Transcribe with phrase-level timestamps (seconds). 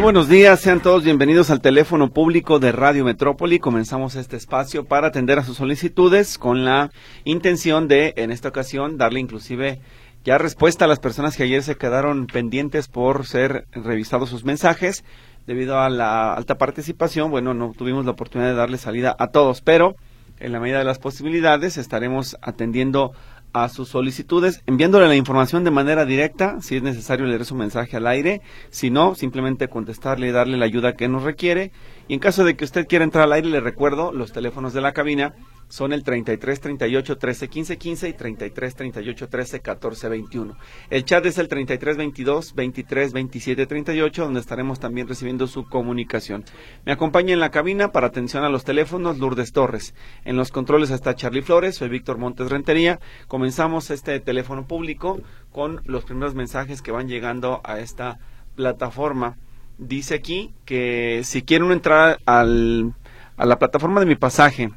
[0.00, 3.58] buenos días, sean todos bienvenidos al teléfono público de Radio Metrópoli.
[3.58, 6.90] Comenzamos este espacio para atender a sus solicitudes con la
[7.24, 9.80] intención de, en esta ocasión, darle inclusive
[10.24, 15.04] ya respuesta a las personas que ayer se quedaron pendientes por ser revisados sus mensajes.
[15.46, 19.60] Debido a la alta participación, bueno, no tuvimos la oportunidad de darle salida a todos,
[19.60, 19.96] pero
[20.38, 23.12] en la medida de las posibilidades estaremos atendiendo
[23.52, 27.96] a sus solicitudes, enviándole la información de manera directa, si es necesario leer su mensaje
[27.96, 31.72] al aire, si no, simplemente contestarle y darle la ayuda que nos requiere.
[32.08, 34.80] Y en caso de que usted quiera entrar al aire, le recuerdo los teléfonos de
[34.80, 35.34] la cabina
[35.70, 40.56] son el 33 38 13 15 15 y 33 38 13 14 21.
[40.90, 46.44] El chat es el 33 22 23 27 38 donde estaremos también recibiendo su comunicación.
[46.84, 49.94] Me acompaña en la cabina para atención a los teléfonos Lourdes Torres.
[50.24, 52.98] En los controles está Charlie Flores, soy Víctor Montes Rentería.
[53.28, 55.20] Comenzamos este teléfono público
[55.52, 58.18] con los primeros mensajes que van llegando a esta
[58.56, 59.36] plataforma.
[59.78, 62.92] Dice aquí que si quieren entrar al,
[63.36, 64.70] a la plataforma de mi pasaje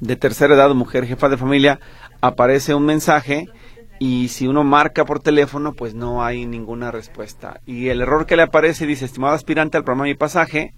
[0.00, 1.80] de tercera edad, mujer jefa de familia,
[2.20, 3.48] aparece un mensaje
[3.98, 7.60] y si uno marca por teléfono, pues no hay ninguna respuesta.
[7.66, 10.74] Y el error que le aparece dice, estimado aspirante al programa Mi Pasaje,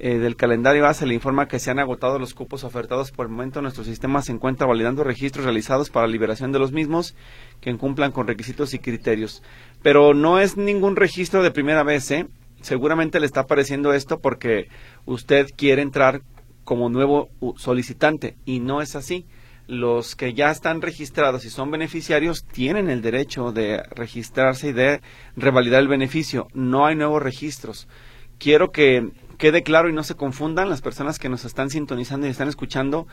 [0.00, 3.26] eh, del calendario A se le informa que se han agotado los cupos ofertados por
[3.26, 3.60] el momento.
[3.60, 7.16] Nuestro sistema se encuentra validando registros realizados para liberación de los mismos
[7.60, 9.42] que cumplan con requisitos y criterios.
[9.82, 12.28] Pero no es ningún registro de primera vez, ¿eh?
[12.60, 14.68] Seguramente le está apareciendo esto porque
[15.04, 16.22] usted quiere entrar
[16.68, 19.24] como nuevo solicitante y no es así.
[19.66, 25.00] Los que ya están registrados y son beneficiarios tienen el derecho de registrarse y de
[25.34, 26.46] revalidar el beneficio.
[26.52, 27.88] No hay nuevos registros.
[28.36, 32.30] Quiero que quede claro y no se confundan las personas que nos están sintonizando y
[32.30, 33.06] están escuchando.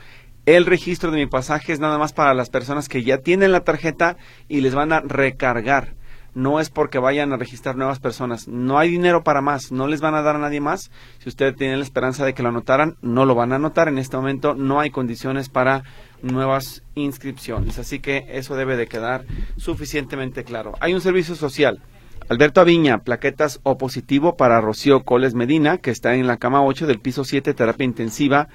[0.45, 3.63] El registro de mi pasaje es nada más para las personas que ya tienen la
[3.63, 4.17] tarjeta
[4.49, 5.93] y les van a recargar
[6.35, 8.47] no es porque vayan a registrar nuevas personas.
[8.47, 10.91] No hay dinero para más, no les van a dar a nadie más.
[11.19, 13.87] Si usted tiene la esperanza de que lo anotaran, no lo van a anotar.
[13.87, 15.83] En este momento no hay condiciones para
[16.21, 17.79] nuevas inscripciones.
[17.79, 19.25] Así que eso debe de quedar
[19.57, 20.73] suficientemente claro.
[20.81, 21.81] Hay un servicio social.
[22.27, 26.87] Alberto Aviña, plaquetas O positivo para Rocío Coles Medina, que está en la cama 8
[26.87, 28.49] del piso 7, terapia intensiva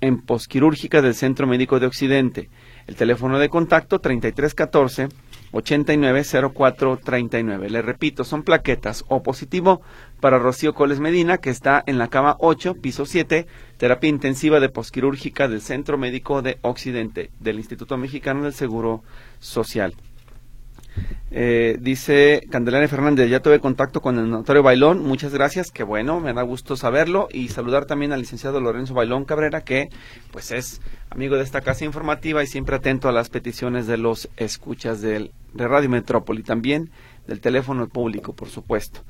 [0.00, 2.50] en posquirúrgica del Centro Médico de Occidente.
[2.86, 5.08] El teléfono de contacto 3314
[5.52, 7.70] 890439.
[7.70, 9.82] Le repito, son plaquetas o positivo
[10.20, 13.46] para Rocío Coles Medina, que está en la cama 8, piso 7,
[13.76, 19.02] terapia intensiva de posquirúrgica del Centro Médico de Occidente, del Instituto Mexicano del Seguro
[19.38, 19.94] Social.
[21.38, 26.18] Eh, dice Candelaria Fernández, ya tuve contacto con el notario Bailón, muchas gracias, que bueno,
[26.18, 29.90] me da gusto saberlo y saludar también al licenciado Lorenzo Bailón Cabrera, que
[30.30, 30.80] pues es
[31.10, 35.30] amigo de esta casa informativa y siempre atento a las peticiones de los escuchas del,
[35.52, 36.88] de Radio Metrópoli, también
[37.26, 39.02] del teléfono público, por supuesto.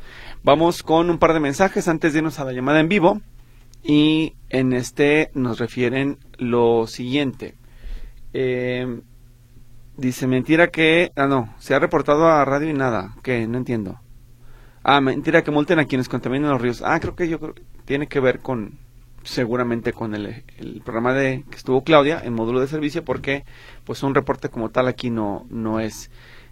[0.43, 3.21] Vamos con un par de mensajes antes de irnos a la llamada en vivo
[3.85, 7.55] y en este nos refieren lo siguiente.
[8.33, 9.01] Eh,
[9.97, 11.11] Dice, mentira que...
[11.17, 13.15] Ah, no, se ha reportado a radio y nada.
[13.23, 13.47] ¿Qué?
[13.47, 13.99] No entiendo.
[14.83, 16.83] Ah, mentira que multen a quienes contaminan los ríos.
[16.85, 17.55] Ah, creo que yo creo
[17.87, 18.79] tiene que ver con,
[19.23, 23.45] seguramente con el, el, programa de que estuvo Claudia en módulo de servicio, porque
[23.85, 26.11] pues un reporte como tal aquí no, no es.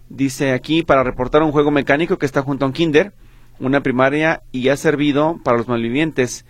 [0.09, 3.13] Dice aquí, para reportar un juego mecánico que está junto a un kinder,
[3.59, 6.45] una primaria y ha servido para los malvivientes.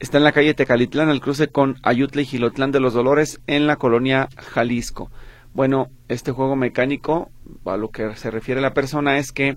[0.00, 3.66] Está en la calle Tecalitlán, el cruce con Ayutla y Gilotlán de los Dolores, en
[3.66, 5.10] la colonia Jalisco.
[5.54, 7.30] Bueno, este juego mecánico,
[7.64, 9.56] a lo que se refiere la persona, es que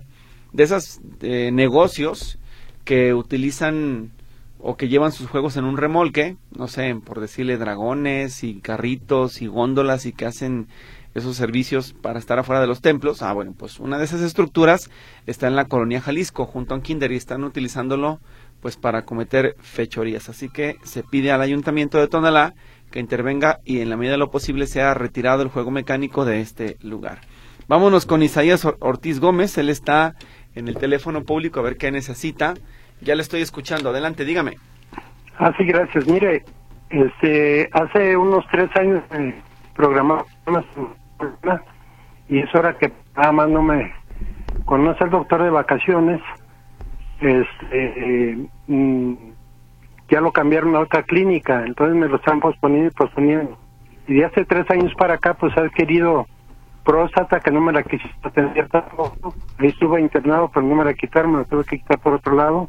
[0.52, 2.38] de esos eh, negocios
[2.84, 4.10] que utilizan
[4.58, 9.42] o que llevan sus juegos en un remolque, no sé, por decirle dragones y carritos
[9.42, 10.68] y góndolas y que hacen
[11.14, 13.22] esos servicios para estar afuera de los templos.
[13.22, 14.90] Ah, bueno, pues una de esas estructuras
[15.26, 18.20] está en la colonia Jalisco, junto a un kinder, y están utilizándolo
[18.60, 20.28] pues para cometer fechorías.
[20.28, 22.54] Así que se pide al ayuntamiento de Tonalá
[23.00, 26.76] intervenga y en la medida de lo posible sea retirado el juego mecánico de este
[26.82, 27.20] lugar.
[27.68, 30.14] Vámonos con Isaías Ortiz Gómez, él está
[30.54, 32.54] en el teléfono público a ver qué necesita.
[33.00, 34.56] Ya le estoy escuchando, adelante, dígame.
[35.38, 36.06] Ah, sí, gracias.
[36.06, 36.44] Mire,
[36.90, 39.34] este, hace unos tres años eh,
[39.74, 40.24] programamos
[42.28, 43.92] y es hora que nada más no me
[44.64, 46.20] conoce el doctor de vacaciones.
[47.20, 49.14] Este, eh, mm,
[50.08, 53.58] ya lo cambiaron a otra clínica, entonces me lo están posponiendo y posponiendo.
[54.06, 56.26] y de hace tres años para acá pues ha querido
[56.84, 59.34] próstata que no me la quisiste atender tampoco.
[59.58, 62.34] Ahí estuve internado, pero no me la quitaron, me la tuve que quitar por otro
[62.36, 62.68] lado.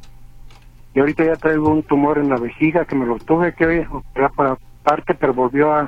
[0.95, 4.31] Y ahorita ya traigo un tumor en la vejiga que me lo tuve que operar
[4.31, 5.85] para parte, pero volvió a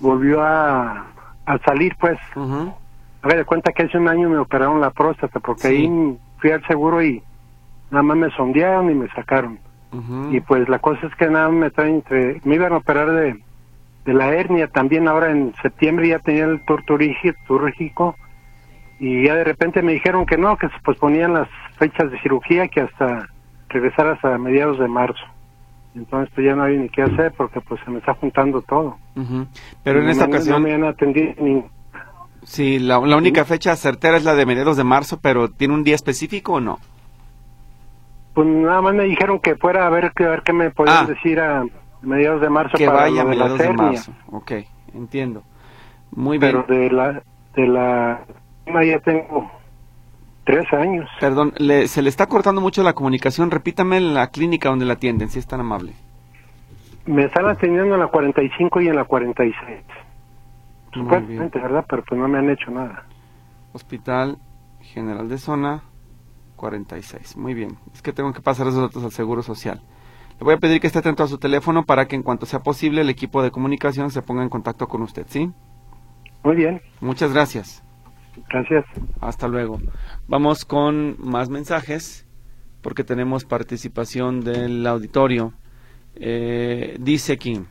[0.00, 1.06] volvió a,
[1.46, 2.18] a salir, pues.
[3.22, 6.50] A ver, de cuenta que hace un año me operaron la próstata, porque ahí fui
[6.50, 7.22] al seguro y
[7.90, 9.58] nada más me sondearon y me sacaron.
[10.30, 12.40] Y pues la cosa es que nada me traen entre...
[12.44, 13.36] Me iban a operar de
[14.04, 16.60] de la hernia también ahora en septiembre ya tenía el
[17.46, 18.16] turrígico
[18.98, 22.68] y ya de repente me dijeron que no, que se posponían las fechas de cirugía
[22.68, 23.28] que hasta
[23.68, 25.24] regresar hasta mediados de marzo.
[25.94, 28.96] Entonces pues ya no hay ni qué hacer porque pues se me está juntando todo.
[29.82, 30.62] Pero en esta ocasión...
[30.62, 31.64] No me han atendido ni...
[32.44, 35.84] Sí, la, la única fecha certera es la de mediados de marzo, pero ¿tiene un
[35.84, 36.80] día específico o no?
[38.34, 41.06] Pues nada más me dijeron que fuera a ver, a ver qué me podían ah.
[41.06, 41.64] decir a
[42.00, 44.12] mediados de marzo que vaya a mediados de, marzo.
[44.30, 44.52] Ok
[44.94, 45.42] entiendo.
[46.10, 46.52] Muy bien.
[46.52, 47.22] pero de la
[47.54, 48.24] de la
[48.84, 49.50] ya tengo
[50.44, 51.08] tres años.
[51.20, 51.54] Perdón
[51.86, 53.50] se le está cortando mucho la comunicación.
[53.50, 55.92] Repítame la clínica donde la atienden si es tan amable.
[57.06, 59.56] Me están atendiendo en la 45 y en la 46
[60.92, 63.04] supuestamente verdad pero pues no me han hecho nada.
[63.72, 64.38] Hospital
[64.80, 65.82] general de zona
[66.62, 69.82] 46 muy bien es que tengo que pasar esos datos al seguro social
[70.38, 72.60] le voy a pedir que esté atento a su teléfono para que en cuanto sea
[72.60, 75.52] posible el equipo de comunicación se ponga en contacto con usted, ¿sí?
[76.42, 76.82] Muy bien.
[77.00, 77.84] Muchas gracias.
[78.48, 78.84] Gracias.
[79.20, 79.80] Hasta luego.
[80.26, 82.26] Vamos con más mensajes
[82.80, 85.52] porque tenemos participación del auditorio.
[86.16, 87.62] Eh, dice aquí,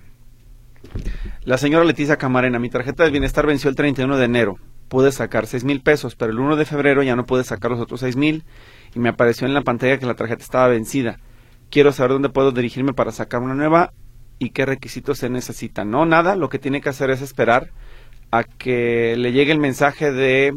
[1.43, 4.57] la señora Leticia Camarena, mi tarjeta de bienestar venció el 31 de enero.
[4.87, 7.79] Pude sacar seis mil pesos, pero el 1 de febrero ya no pude sacar los
[7.79, 8.43] otros seis mil
[8.93, 11.19] y me apareció en la pantalla que la tarjeta estaba vencida
[11.71, 13.93] quiero saber dónde puedo dirigirme para sacar una nueva
[14.37, 15.89] y qué requisitos se necesitan.
[15.89, 17.71] No, nada, lo que tiene que hacer es esperar
[18.29, 20.53] a que le llegue el mensaje de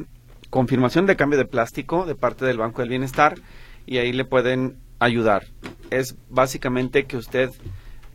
[0.50, 3.36] confirmación de cambio de plástico de parte del Banco del Bienestar
[3.86, 5.44] y ahí le pueden ayudar.
[5.90, 7.50] Es básicamente que usted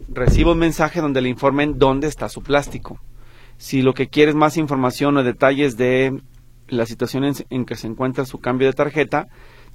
[0.08, 3.00] reciba un mensaje donde le informen dónde está su plástico.
[3.58, 6.22] Si lo que quiere es más información o detalles de
[6.68, 9.28] la situación en, en que se encuentra su cambio de tarjeta,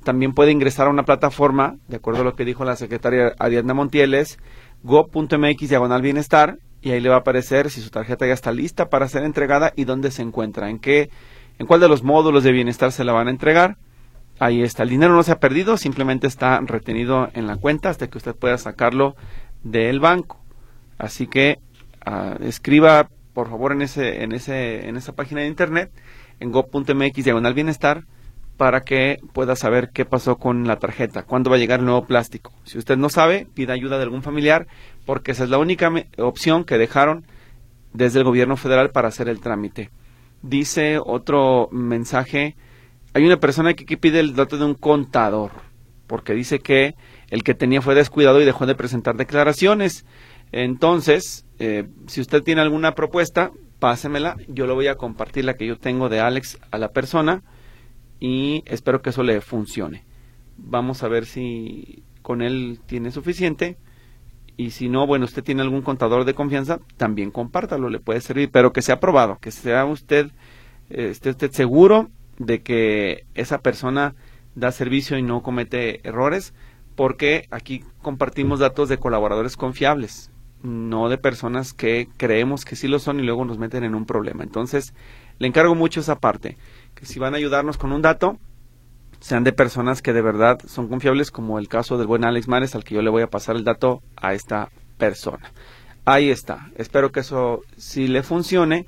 [0.05, 3.75] también puede ingresar a una plataforma, de acuerdo a lo que dijo la secretaria Ariadna
[3.75, 4.39] Montieles,
[4.83, 8.91] go.mx diagonal bienestar, y ahí le va a aparecer si su tarjeta ya está lista
[8.91, 11.11] para ser entregada y dónde se encuentra, en qué,
[11.59, 13.79] en cuál de los módulos de bienestar se la van a entregar.
[14.39, 18.09] Ahí está, el dinero no se ha perdido, simplemente está retenido en la cuenta hasta
[18.09, 19.17] que usted pueda sacarlo
[19.63, 20.41] del banco.
[20.99, 21.59] Así que
[22.05, 25.91] ah, escriba por favor en ese, en ese, en esa página de internet,
[26.41, 28.05] en go.mx bienestar,
[28.57, 32.07] para que pueda saber qué pasó con la tarjeta, cuándo va a llegar el nuevo
[32.07, 32.53] plástico.
[32.65, 34.67] Si usted no sabe, pida ayuda de algún familiar,
[35.07, 37.27] porque esa es la única opción que dejaron
[37.93, 39.91] desde el gobierno federal para hacer el trámite.
[40.43, 42.55] Dice otro mensaje,
[43.13, 45.51] hay una persona que, pide el dato de un contador,
[46.07, 46.95] porque dice que
[47.31, 50.05] el que tenía fue descuidado y dejó de presentar declaraciones.
[50.53, 53.51] Entonces, eh, si usted tiene alguna propuesta,
[53.81, 57.43] pásemela, yo le voy a compartir la que yo tengo de Alex a la persona
[58.25, 60.03] y espero que eso le funcione.
[60.57, 63.77] Vamos a ver si con él tiene suficiente
[64.57, 68.49] y si no, bueno, usted tiene algún contador de confianza, también compártalo, le puede servir,
[68.51, 70.31] pero que sea aprobado, que sea usted,
[70.89, 74.15] esté usted seguro de que esa persona
[74.55, 76.55] da servicio y no comete errores,
[76.95, 80.31] porque aquí compartimos datos de colaboradores confiables,
[80.63, 84.07] no de personas que creemos que sí lo son y luego nos meten en un
[84.07, 84.45] problema.
[84.45, 84.95] Entonces,
[85.39, 86.57] le encargo mucho esa parte
[86.95, 88.39] que si van a ayudarnos con un dato,
[89.21, 92.75] sean de personas que de verdad son confiables, como el caso del buen Alex Mares,
[92.75, 95.53] al que yo le voy a pasar el dato a esta persona.
[96.05, 96.71] Ahí está.
[96.77, 98.87] Espero que eso sí le funcione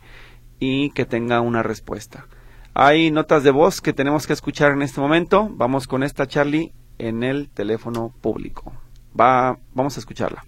[0.59, 2.27] y que tenga una respuesta.
[2.75, 5.49] Hay notas de voz que tenemos que escuchar en este momento.
[5.51, 8.73] Vamos con esta Charlie en el teléfono público.
[9.19, 10.45] Va, vamos a escucharla.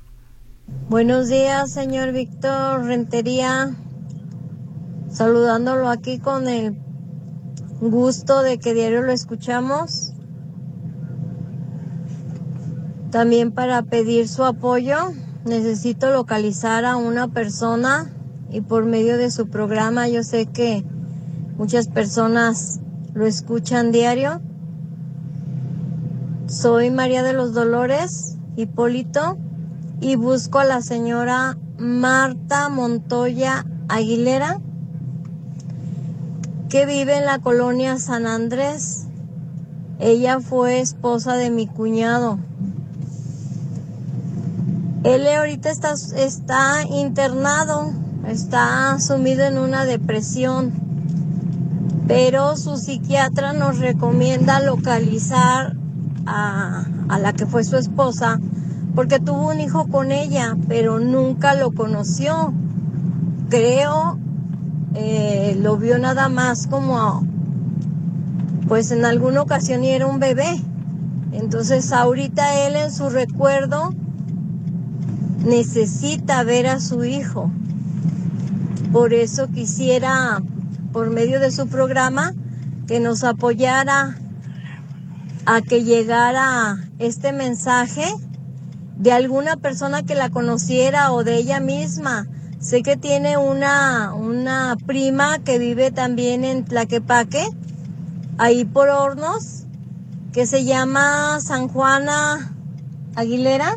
[0.90, 3.74] Buenos días, señor Víctor Rentería.
[5.10, 6.76] Saludándolo aquí con el
[7.80, 10.12] gusto de que diario lo escuchamos.
[13.10, 15.12] También para pedir su apoyo
[15.44, 18.12] necesito localizar a una persona
[18.50, 20.84] y por medio de su programa yo sé que
[21.56, 22.80] muchas personas
[23.14, 24.40] lo escuchan diario.
[26.46, 29.38] Soy María de los Dolores Hipólito
[30.00, 34.60] y busco a la señora Marta Montoya Aguilera
[36.68, 39.06] que vive en la colonia San Andrés.
[39.98, 42.38] Ella fue esposa de mi cuñado.
[45.04, 47.92] Él ahorita está, está internado.
[48.26, 50.72] está sumido en una depresión,
[52.06, 55.74] pero su psiquiatra nos recomienda localizar
[56.26, 58.38] a, a la que fue su esposa
[58.94, 62.52] porque tuvo un hijo con ella, pero nunca lo conoció.
[63.48, 64.18] Creo,
[64.94, 67.26] eh, lo vio nada más como,
[68.68, 70.62] pues en alguna ocasión y era un bebé.
[71.32, 73.94] Entonces ahorita él en su recuerdo
[75.44, 77.50] necesita ver a su hijo.
[78.92, 80.42] Por eso quisiera,
[80.92, 82.34] por medio de su programa,
[82.86, 84.16] que nos apoyara
[85.44, 88.04] a que llegara este mensaje
[88.96, 92.26] de alguna persona que la conociera o de ella misma.
[92.60, 97.48] Sé que tiene una, una prima que vive también en Tlaquepaque,
[98.36, 99.64] ahí por Hornos,
[100.32, 102.54] que se llama San Juana
[103.14, 103.76] Aguilera.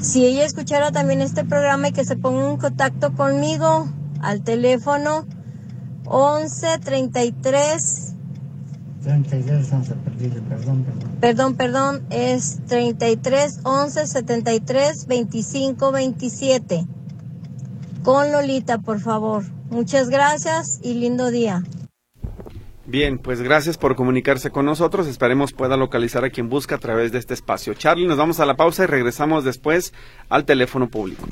[0.00, 3.88] Si ella escuchara también este programa y que se ponga en contacto conmigo
[4.20, 5.26] al teléfono
[6.06, 8.03] 11 33
[9.04, 9.94] 33 11,
[10.48, 10.84] perdón, perdón.
[11.20, 16.86] Perdón, perdón, es 33 11 73 25 27.
[18.02, 19.44] Con Lolita, por favor.
[19.70, 21.62] Muchas gracias y lindo día.
[22.86, 25.06] Bien, pues gracias por comunicarse con nosotros.
[25.06, 27.74] Esperemos pueda localizar a quien busca a través de este espacio.
[27.74, 29.94] Charlie, nos vamos a la pausa y regresamos después
[30.28, 31.26] al teléfono público.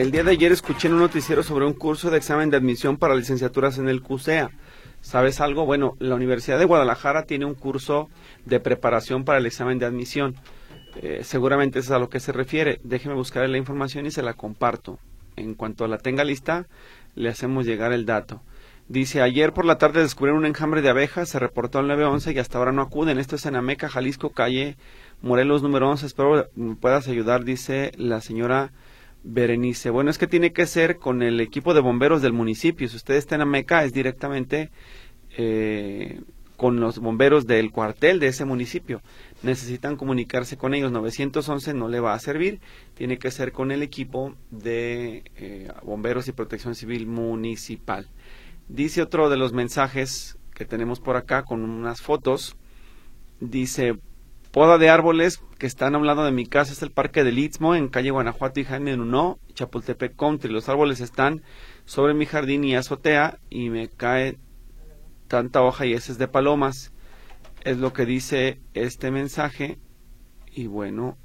[0.00, 2.98] El día de ayer escuché en un noticiero sobre un curso de examen de admisión
[2.98, 4.52] para licenciaturas en el CUSEA.
[5.00, 5.66] ¿Sabes algo?
[5.66, 8.08] Bueno, la Universidad de Guadalajara tiene un curso
[8.44, 10.36] de preparación para el examen de admisión.
[11.02, 12.78] Eh, seguramente es a lo que se refiere.
[12.84, 15.00] Déjeme buscar la información y se la comparto.
[15.34, 16.68] En cuanto la tenga lista,
[17.16, 18.40] le hacemos llegar el dato.
[18.86, 22.38] Dice, ayer por la tarde descubrieron un enjambre de abejas, se reportó al 911 y
[22.38, 23.18] hasta ahora no acuden.
[23.18, 24.76] Esto es en Ameca, Jalisco, calle
[25.22, 26.06] Morelos número 11.
[26.06, 26.46] Espero
[26.80, 28.70] puedas ayudar, dice la señora
[29.22, 29.90] Berenice.
[29.90, 32.88] Bueno, es que tiene que ser con el equipo de bomberos del municipio.
[32.88, 34.70] Si usted está en Ameca, es directamente
[35.36, 36.20] eh,
[36.56, 39.00] con los bomberos del cuartel de ese municipio.
[39.42, 40.90] Necesitan comunicarse con ellos.
[40.90, 42.60] 911 no le va a servir.
[42.94, 48.08] Tiene que ser con el equipo de eh, bomberos y protección civil municipal.
[48.68, 52.56] Dice otro de los mensajes que tenemos por acá con unas fotos.
[53.40, 53.98] Dice,
[54.52, 57.38] Poda de árboles que están a un lado de mi casa es el Parque del
[57.38, 60.50] Istmo, en calle Guanajuato y Jaime Nuno, Chapultepec Country.
[60.50, 61.42] Los árboles están
[61.84, 64.38] sobre mi jardín y azotea y me cae
[65.26, 66.92] tanta hoja y heces de palomas.
[67.62, 69.78] Es lo que dice este mensaje.
[70.50, 71.18] Y bueno,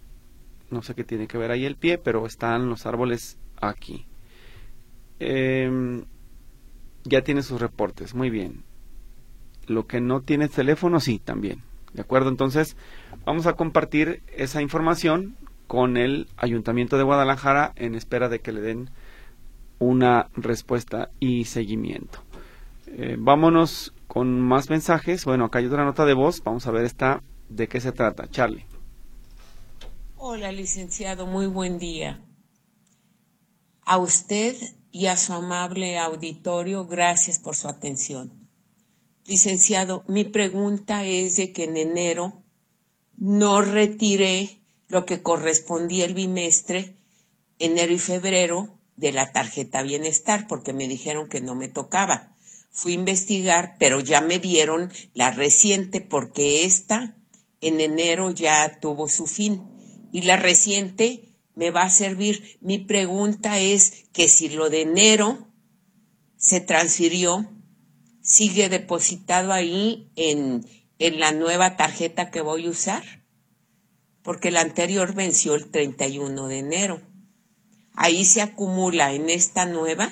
[0.70, 4.06] no sé qué tiene que ver ahí el pie, pero están los árboles aquí.
[5.20, 6.04] Em,
[7.06, 8.66] ya tiene sus reportes, muy bien.
[9.66, 11.64] Lo que no tiene teléfono, sí, también.
[11.94, 12.30] ¿De acuerdo?
[12.30, 12.76] Entonces,
[13.26, 15.36] vamos a compartir esa información
[15.68, 18.90] con el Ayuntamiento de Guadalajara en espera de que le den
[19.80, 22.20] una respuesta y seguimiento.
[22.88, 25.26] Eh, vámonos con más mensajes.
[25.26, 26.44] Bueno, acá hay otra nota de voz.
[26.44, 28.30] Vamos a ver esta de qué se trata.
[28.30, 28.66] Charlie.
[30.18, 31.26] Hola, licenciado.
[31.26, 32.22] Muy buen día.
[33.86, 34.56] A usted
[34.92, 38.43] y a su amable auditorio, gracias por su atención.
[39.26, 42.44] Licenciado, mi pregunta es de que en enero
[43.16, 46.98] no retiré lo que correspondía el bimestre,
[47.58, 52.36] enero y febrero, de la tarjeta bienestar, porque me dijeron que no me tocaba.
[52.70, 57.16] Fui a investigar, pero ya me dieron la reciente, porque esta
[57.62, 59.64] en enero ya tuvo su fin.
[60.12, 62.58] Y la reciente me va a servir.
[62.62, 65.48] Mi pregunta es que si lo de enero
[66.38, 67.50] se transfirió
[68.24, 70.66] sigue depositado ahí en,
[70.98, 73.04] en la nueva tarjeta que voy a usar,
[74.24, 77.02] porque la anterior venció el 31 de enero.
[77.94, 80.10] Ahí se acumula en esta nueva.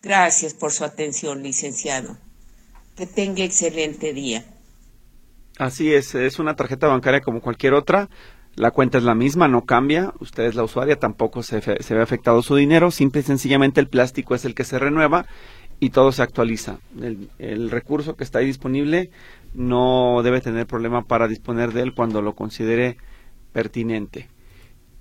[0.00, 2.16] Gracias por su atención, licenciado.
[2.96, 4.44] Que tenga excelente día.
[5.58, 8.08] Así es, es una tarjeta bancaria como cualquier otra.
[8.54, 10.14] La cuenta es la misma, no cambia.
[10.20, 12.90] Usted es la usuaria, tampoco se, se ve afectado su dinero.
[12.92, 15.26] Simple y sencillamente el plástico es el que se renueva
[15.80, 16.78] y todo se actualiza.
[17.38, 19.10] El, recurso que está ahí disponible
[19.54, 22.96] no debe tener problema para disponer de él cuando lo considere
[23.52, 24.28] pertinente.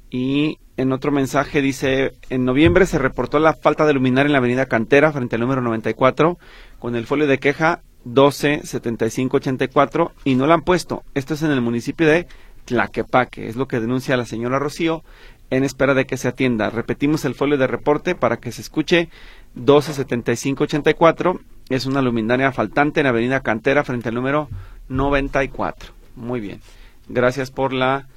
[0.09, 4.37] Y en otro mensaje dice, en noviembre se reportó la falta de luminar en la
[4.37, 6.37] avenida Cantera frente al número 94
[6.79, 11.03] con el folio de queja 127584 y no la han puesto.
[11.13, 12.27] Esto es en el municipio de
[12.65, 13.47] Tlaquepaque.
[13.47, 15.03] Es lo que denuncia la señora Rocío
[15.49, 16.69] en espera de que se atienda.
[16.69, 19.09] Repetimos el folio de reporte para que se escuche
[19.57, 21.39] 127584.
[21.69, 24.49] Es una luminaria faltante en Avenida Cantera frente al número
[24.89, 25.93] 94.
[26.15, 26.61] Muy bien.
[27.09, 28.07] Gracias por la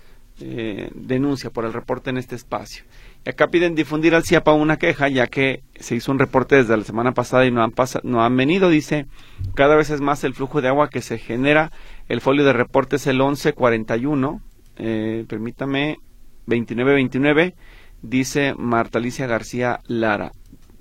[0.41, 2.85] eh, denuncia, por el reporte en este espacio.
[3.27, 6.77] Y acá piden difundir al CIAPA una queja, ya que se hizo un reporte desde
[6.77, 8.71] la semana pasada y no han, no han venido.
[8.71, 9.07] Dice,
[9.55, 11.73] cada vez es más el flujo de agua que se genera.
[12.09, 14.41] El folio de reporte es el 1141.
[14.77, 15.99] Eh, permítame,
[16.47, 17.55] 2929.
[18.03, 20.33] Dice Marta Alicia García Lara.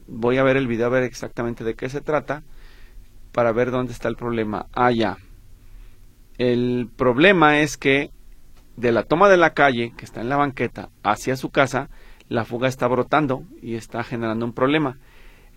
[0.10, 2.44] Voy a ver el video a ver exactamente de qué se trata
[3.32, 4.68] para ver dónde está el problema.
[4.74, 5.18] Ah, ya.
[6.38, 8.12] El problema es que
[8.76, 11.90] de la toma de la calle, que está en la banqueta, hacia su casa,
[12.28, 14.98] la fuga está brotando y está generando un problema.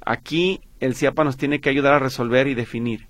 [0.05, 3.09] Aquí el CIAPA nos tiene que ayudar a resolver y definir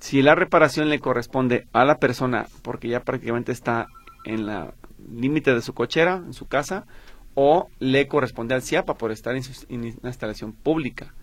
[0.00, 3.86] si la reparación le corresponde a la persona porque ya prácticamente está
[4.24, 4.74] en la
[5.12, 6.86] límite de su cochera, en su casa,
[7.34, 11.14] o le corresponde al CIAPA por estar en, una instalación pública.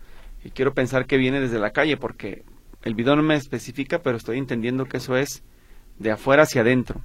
[0.44, 2.44] Y quiero pensar que viene desde la calle porque
[2.82, 5.42] el video no me especifica, pero estoy entendiendo que eso es
[5.98, 7.00] de afuera hacia adentro.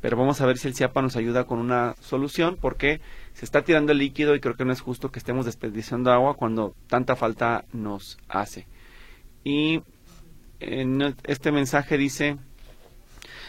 [0.00, 3.00] Pero vamos a ver si el CIAPA nos ayuda con una solución porque
[3.32, 6.34] se está tirando el líquido y creo que no es justo que estemos desperdiciando agua
[6.34, 8.68] cuando tanta falta nos hace.
[9.42, 9.82] Y
[10.60, 12.36] en este mensaje dice,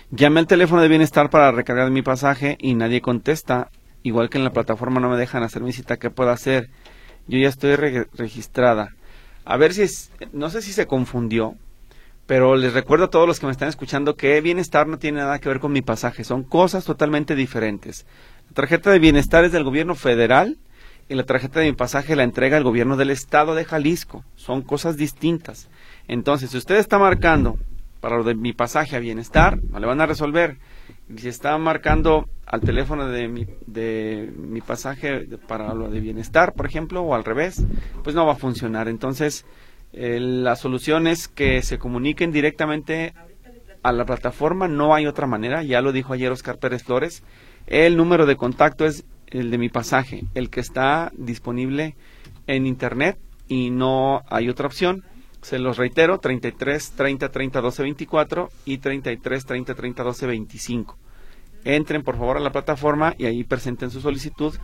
[0.10, 3.70] llamé al teléfono de bienestar para recargar mi pasaje y nadie contesta.
[4.04, 6.70] Igual que en la plataforma no me dejan hacer mi cita, ¿qué puedo hacer?
[7.28, 8.96] Yo ya estoy registrada.
[9.46, 11.56] A ver si es, no sé si se confundió,
[12.26, 15.40] pero les recuerdo a todos los que me están escuchando que bienestar no tiene nada
[15.40, 18.06] que ver con mi pasaje, son cosas totalmente diferentes.
[18.50, 20.58] La tarjeta de bienestar es del gobierno federal
[21.10, 24.62] y la tarjeta de mi pasaje la entrega el gobierno del estado de Jalisco, son
[24.62, 25.70] cosas distintas.
[26.08, 27.58] Entonces, si usted está marcando
[28.00, 30.58] para lo de mi pasaje a bienestar, no le van a resolver.
[31.16, 36.66] Si está marcando al teléfono de mi, de mi pasaje para lo de bienestar, por
[36.66, 37.66] ejemplo, o al revés,
[38.04, 38.88] pues no va a funcionar.
[38.88, 39.46] Entonces,
[39.92, 43.14] eh, la solución es que se comuniquen directamente
[43.82, 47.24] a la plataforma, no hay otra manera, ya lo dijo ayer Oscar Pérez Flores.
[47.66, 51.96] El número de contacto es el de mi pasaje, el que está disponible
[52.48, 53.18] en internet
[53.48, 55.04] y no hay otra opción.
[55.42, 60.98] Se los reitero, 33 30 30 12 24 y 33 30 30 12 25.
[61.64, 64.56] Entren por favor a la plataforma y ahí presenten su solicitud.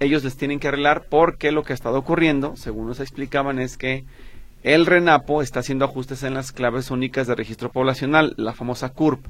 [0.00, 3.76] Ellos les tienen que arreglar porque lo que ha estado ocurriendo, según nos explicaban, es
[3.76, 4.04] que
[4.62, 9.24] el RENAPO está haciendo ajustes en las claves únicas de registro poblacional, la famosa CURP.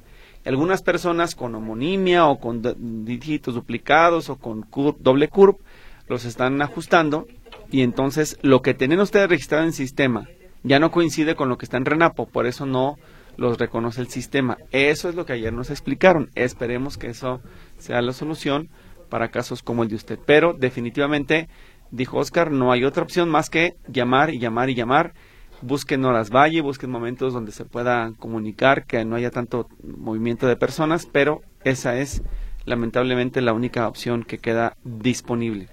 [0.44, 2.62] Algunas personas con homonimia o con
[3.04, 4.66] dígitos duplicados o con
[4.98, 5.60] doble CURP
[6.08, 7.26] los están ajustando
[7.70, 10.28] y entonces lo que tienen ustedes registrado en sistema
[10.62, 12.96] ya no coincide con lo que está en RENAPO, por eso no
[13.36, 14.58] los reconoce el sistema.
[14.72, 16.30] Eso es lo que ayer nos explicaron.
[16.34, 17.40] Esperemos que eso
[17.78, 18.68] sea la solución
[19.08, 20.18] para casos como el de usted.
[20.26, 21.48] Pero definitivamente
[21.90, 25.14] dijo Oscar, no hay otra opción más que llamar y llamar y llamar.
[25.62, 30.56] Busquen horas valle, busquen momentos donde se pueda comunicar, que no haya tanto movimiento de
[30.56, 32.22] personas, pero esa es
[32.64, 35.68] lamentablemente la única opción que queda disponible.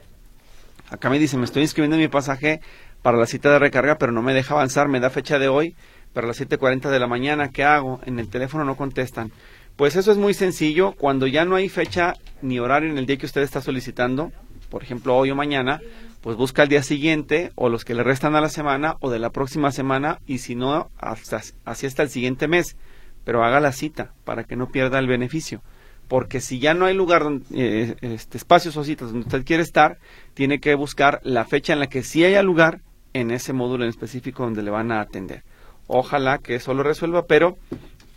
[0.89, 2.61] Acá me dice, me estoy inscribiendo en mi pasaje
[3.05, 5.75] para la cita de recarga, pero no me deja avanzar, me da fecha de hoy,
[6.11, 7.99] para las 7.40 de la mañana, ¿qué hago?
[8.03, 9.31] En el teléfono no contestan.
[9.75, 13.17] Pues eso es muy sencillo, cuando ya no hay fecha ni horario en el día
[13.17, 14.31] que usted está solicitando,
[14.71, 15.81] por ejemplo hoy o mañana,
[16.21, 19.19] pues busca el día siguiente o los que le restan a la semana o de
[19.19, 22.75] la próxima semana y si no, hasta, así hasta el siguiente mes.
[23.23, 25.61] Pero haga la cita para que no pierda el beneficio.
[26.07, 29.61] Porque si ya no hay lugar, donde, eh, este, espacios o citas donde usted quiere
[29.61, 29.99] estar,
[30.33, 32.81] tiene que buscar la fecha en la que sí haya lugar
[33.15, 35.43] en ese módulo en específico donde le van a atender.
[35.87, 37.57] Ojalá que eso lo resuelva, pero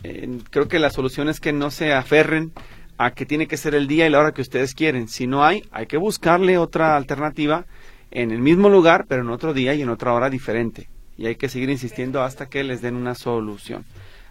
[0.02, 2.52] eh, creo que la solución es que no se aferren
[2.98, 5.06] a que tiene que ser el día y la hora que ustedes quieren.
[5.06, 7.64] Si no hay, hay que buscarle otra alternativa
[8.10, 10.88] en el mismo lugar, pero en otro día y en otra hora diferente.
[11.16, 13.84] Y hay que seguir insistiendo hasta que les den una solución.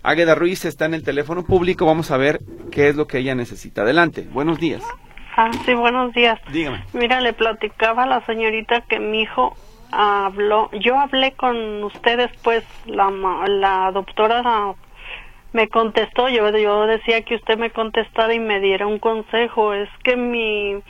[0.03, 1.85] Águeda Ruiz está en el teléfono público.
[1.85, 3.83] Vamos a ver qué es lo que ella necesita.
[3.83, 4.27] Adelante.
[4.33, 4.83] Buenos días.
[5.37, 6.39] Ah, sí, buenos días.
[6.51, 6.83] Dígame.
[6.91, 9.55] Mira, le platicaba a la señorita que mi hijo
[9.91, 10.69] habló.
[10.73, 13.09] Yo hablé con ustedes, pues la,
[13.47, 14.75] la doctora
[15.53, 16.29] me contestó.
[16.29, 19.73] Yo, yo decía que usted me contestara y me diera un consejo.
[19.73, 20.81] Es que mi.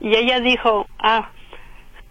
[0.00, 1.30] Y ella dijo, ah,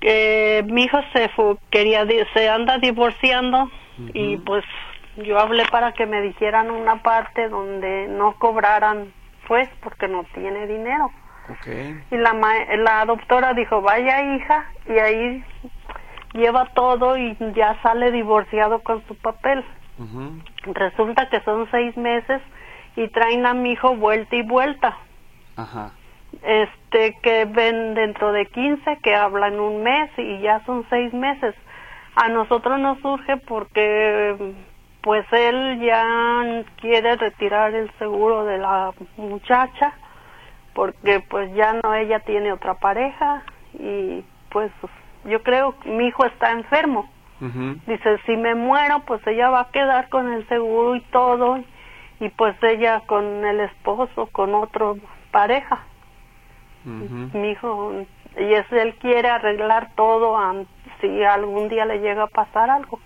[0.01, 3.69] que mi hijo se fue, quería se anda divorciando
[4.13, 4.65] y pues
[5.17, 9.13] yo hablé para que me dijeran una parte donde no cobraran
[9.47, 11.11] pues porque no tiene dinero
[12.09, 12.33] y la
[12.77, 15.43] la doctora dijo vaya hija y ahí
[16.33, 19.63] lleva todo y ya sale divorciado con su papel
[20.73, 22.41] resulta que son seis meses
[22.95, 24.97] y traen a mi hijo vuelta y vuelta
[25.57, 25.91] Ajá.
[26.43, 31.53] Este, que ven dentro de 15, que hablan un mes y ya son seis meses.
[32.15, 34.53] A nosotros nos surge porque
[35.01, 39.93] pues él ya quiere retirar el seguro de la muchacha
[40.73, 44.71] porque pues ya no ella tiene otra pareja y pues
[45.25, 47.09] yo creo que mi hijo está enfermo.
[47.87, 51.59] Dice, si me muero, pues ella va a quedar con el seguro y todo,
[52.19, 54.97] y pues ella con el esposo, con otro
[55.31, 55.79] pareja.
[56.85, 57.93] Mi hijo,
[58.37, 60.37] y es él quiere arreglar todo
[60.99, 62.99] si algún día le llega a pasar algo.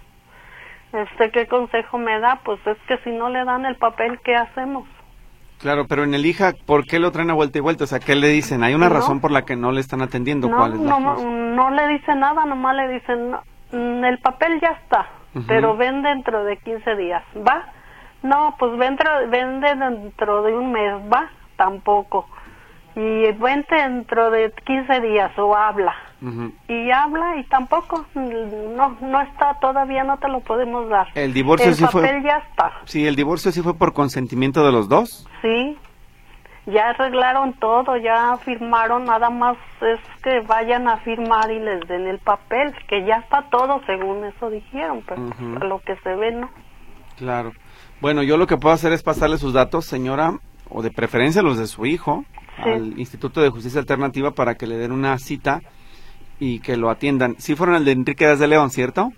[0.91, 2.39] Este, ¿qué consejo me da?
[2.43, 4.88] Pues es que si no le dan el papel, ¿qué hacemos?
[5.61, 7.85] Claro, pero en el hija, ¿por qué lo traen a vuelta y vuelta?
[7.85, 8.63] O sea, ¿qué le dicen?
[8.63, 8.95] ¿Hay una No.
[8.95, 10.47] razón por la que no le están atendiendo?
[10.49, 11.15] No, ¿Cuál es la no,
[11.55, 13.41] no le dice nada, nomás le dicen, no,
[13.71, 15.07] mm, el papel ya está,
[15.47, 17.65] pero ven dentro de 15 días, ¿va?
[18.21, 18.97] No, pues ven,
[19.29, 21.29] ven de dentro de un mes, ¿va?
[21.55, 22.27] Tampoco.
[22.95, 25.93] Y ven dentro de 15 días o habla.
[26.67, 31.08] Y habla y tampoco, no, no está, todavía no te lo podemos dar.
[31.13, 34.65] El divorcio el sí fue- papel ya está, Sí, el divorcio sí fue por consentimiento
[34.65, 35.27] de los dos.
[35.41, 35.77] sí.
[36.67, 42.08] Ya arreglaron todo, ya firmaron, nada más es que vayan a firmar y les den
[42.08, 45.21] el papel, que ya está todo según eso dijeron, pero
[45.62, 46.49] a lo que se ve no.
[47.17, 47.51] Claro.
[48.01, 51.58] Bueno, yo lo que puedo hacer es pasarle sus datos, señora, o de preferencia los
[51.58, 52.25] de su hijo,
[52.63, 52.69] Sí.
[52.69, 55.62] al Instituto de Justicia Alternativa para que le den una cita
[56.39, 57.36] y que lo atiendan.
[57.38, 59.12] Sí fueron el de Enrique Díaz de León, ¿cierto?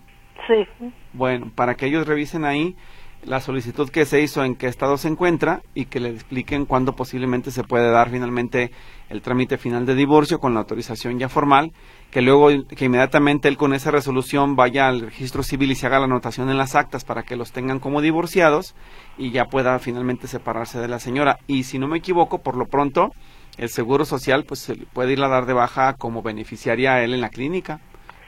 [0.47, 2.75] Sí, Bueno, para que ellos revisen ahí
[3.23, 6.93] la solicitud que se hizo, en qué estado se encuentra y que le expliquen cuándo
[6.93, 8.71] posiblemente se puede dar finalmente
[9.09, 11.73] el trámite final de divorcio con la autorización ya formal,
[12.11, 15.99] que luego que inmediatamente él con esa resolución vaya al registro civil y se haga
[15.99, 18.75] la anotación en las actas para que los tengan como divorciados
[19.17, 21.39] y ya pueda finalmente separarse de la señora.
[21.47, 23.11] Y si no me equivoco, por lo pronto
[23.57, 27.13] el Seguro Social pues se puede ir a dar de baja como beneficiaria a él
[27.13, 27.81] en la clínica,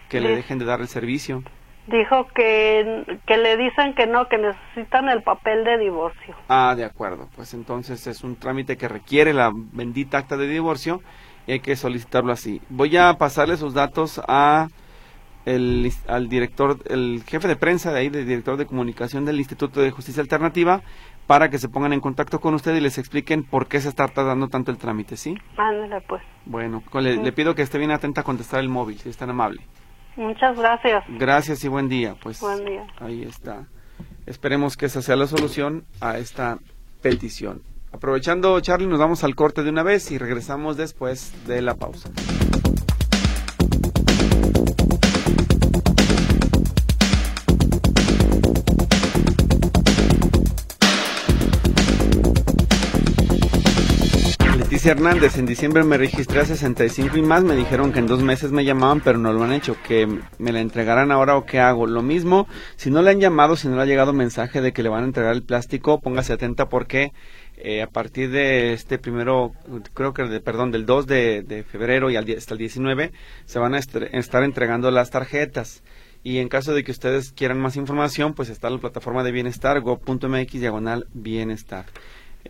[0.09, 1.43] que le dejen de dar el servicio.
[1.89, 6.35] Dijo que, que le dicen que no, que necesitan el papel de divorcio.
[6.47, 7.27] Ah, de acuerdo.
[7.35, 11.01] Pues entonces es un trámite que requiere la bendita acta de divorcio
[11.47, 12.61] y hay que solicitarlo así.
[12.69, 14.67] Voy a pasarle sus datos a
[15.45, 19.81] el, al director, el jefe de prensa de ahí, del director de comunicación del Instituto
[19.81, 20.81] de Justicia Alternativa,
[21.27, 24.07] para que se pongan en contacto con usted y les expliquen por qué se está
[24.07, 25.35] tardando tanto el trámite, ¿sí?
[25.57, 26.21] Ándale pues.
[26.45, 29.29] Bueno, le, le pido que esté bien atenta a contestar el móvil, si es tan
[29.29, 29.61] amable.
[30.19, 31.05] Muchas gracias.
[31.07, 32.15] Gracias y buen día.
[32.21, 32.85] Pues Buen día.
[32.99, 33.67] ahí está.
[34.25, 36.59] Esperemos que esa sea la solución a esta
[37.01, 37.61] petición.
[37.93, 42.09] Aprovechando, Charlie, nos vamos al corte de una vez y regresamos después de la pausa.
[54.85, 58.51] Hernández, en diciembre me registré a 65 y más, me dijeron que en dos meses
[58.51, 61.87] me llamaban, pero no lo han hecho, que me la entregarán ahora o qué hago.
[61.87, 64.83] Lo mismo, si no le han llamado, si no le ha llegado mensaje de que
[64.83, 67.13] le van a entregar el plástico, póngase atenta porque
[67.57, 69.53] eh, a partir de este primero,
[69.93, 73.11] creo que, de, perdón, del 2 de, febrero y al, hasta el 19,
[73.45, 75.83] se van a estar entregando las tarjetas.
[76.23, 79.79] Y en caso de que ustedes quieran más información, pues está la plataforma de bienestar,
[79.81, 81.85] go.mx diagonal bienestar.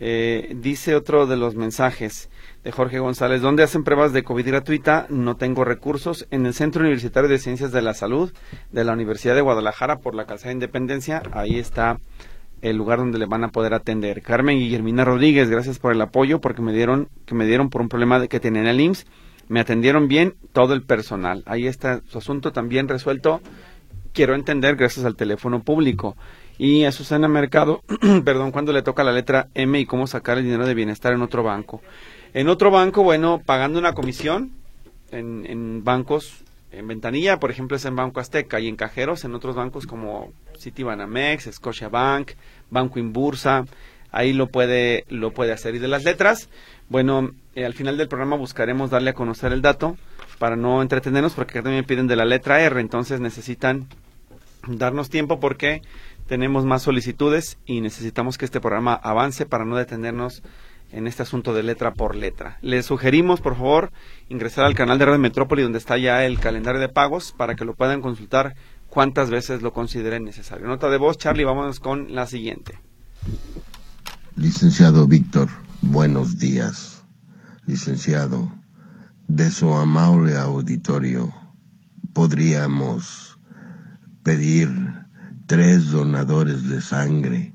[0.02, 2.30] Eh, dice otro de los mensajes
[2.64, 5.06] de Jorge González, ¿dónde hacen pruebas de COVID gratuita?
[5.10, 6.26] No tengo recursos.
[6.30, 8.32] En el Centro Universitario de Ciencias de la Salud
[8.72, 11.98] de la Universidad de Guadalajara por la Calzada Independencia, ahí está
[12.62, 14.22] el lugar donde le van a poder atender.
[14.22, 17.88] Carmen Guillermina Rodríguez, gracias por el apoyo, porque me dieron, que me dieron por un
[17.88, 19.06] problema de que tenía en el IMSS.
[19.48, 21.42] Me atendieron bien todo el personal.
[21.46, 23.40] Ahí está su asunto también resuelto.
[24.12, 26.16] Quiero entender gracias al teléfono público.
[26.62, 27.82] Y a Susana Mercado,
[28.26, 31.22] perdón, cuando le toca la letra M y cómo sacar el dinero de bienestar en
[31.22, 31.80] otro banco.
[32.34, 34.52] En otro banco, bueno, pagando una comisión
[35.10, 39.34] en, en bancos, en ventanilla, por ejemplo, es en Banco Azteca y en cajeros, en
[39.34, 42.32] otros bancos como Citibanamex, Scotiabank,
[42.68, 43.64] Banco Inbursa,
[44.12, 45.74] ahí lo puede, lo puede hacer.
[45.76, 46.50] Y de las letras,
[46.90, 49.96] bueno, eh, al final del programa buscaremos darle a conocer el dato
[50.38, 53.88] para no entretenernos, porque acá también piden de la letra R, entonces necesitan
[54.66, 55.82] darnos tiempo porque
[56.26, 60.42] tenemos más solicitudes y necesitamos que este programa avance para no detenernos
[60.92, 62.58] en este asunto de letra por letra.
[62.62, 63.92] Les sugerimos, por favor,
[64.28, 67.64] ingresar al canal de Radio Metrópoli donde está ya el calendario de pagos para que
[67.64, 68.54] lo puedan consultar
[68.88, 70.66] cuántas veces lo consideren necesario.
[70.66, 72.78] Nota de voz, Charlie, vámonos con la siguiente.
[74.36, 75.48] Licenciado Víctor,
[75.80, 77.04] buenos días.
[77.66, 78.52] Licenciado,
[79.28, 81.32] de su amable auditorio,
[82.12, 83.29] podríamos
[84.22, 84.68] pedir
[85.46, 87.54] tres donadores de sangre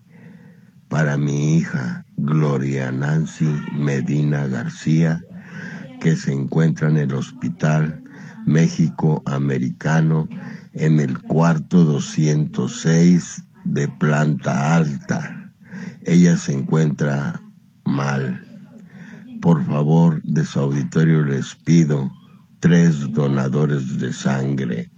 [0.88, 5.22] para mi hija Gloria Nancy Medina García,
[6.00, 8.04] que se encuentra en el Hospital
[8.46, 10.28] México Americano
[10.74, 15.52] en el cuarto 206 de planta alta.
[16.04, 17.42] Ella se encuentra
[17.84, 18.42] mal.
[19.42, 22.12] Por favor, de su auditorio les pido
[22.60, 24.92] tres donadores de sangre.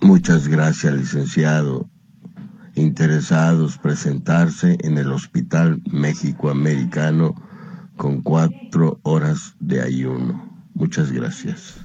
[0.00, 1.88] Muchas gracias, licenciado.
[2.74, 7.34] Interesados presentarse en el Hospital México Americano
[7.96, 10.64] con cuatro horas de ayuno.
[10.74, 11.80] Muchas gracias.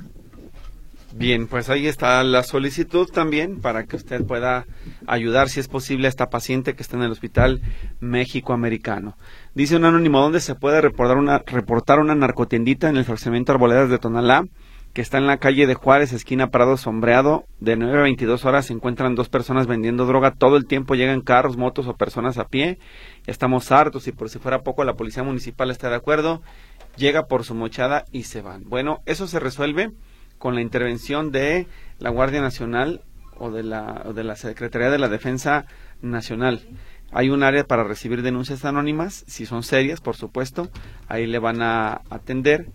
[1.16, 4.66] Bien, pues ahí está la solicitud también para que usted pueda
[5.06, 7.62] ayudar, si es posible, a esta paciente que está en el Hospital
[8.00, 9.16] México Americano.
[9.54, 13.92] Dice un anónimo, ¿dónde se puede reportar una, reportar una narcotiendita en el fraccionamiento Arboledas
[13.92, 14.46] de Tonalá?
[14.94, 18.68] Que está en la calle de Juárez, esquina Prado Sombreado, de 9 a 22 horas
[18.68, 22.46] se encuentran dos personas vendiendo droga, todo el tiempo llegan carros, motos o personas a
[22.46, 22.78] pie,
[23.26, 26.44] estamos hartos y por si fuera poco la policía municipal está de acuerdo,
[26.96, 28.70] llega por su mochada y se van.
[28.70, 29.92] Bueno, eso se resuelve
[30.38, 33.02] con la intervención de la Guardia Nacional
[33.38, 35.66] o de la, de la Secretaría de la Defensa
[36.04, 36.62] Nacional.
[37.12, 40.70] Hay un área para recibir denuncias anónimas, si son serias, por supuesto,
[41.08, 42.68] ahí le van a atender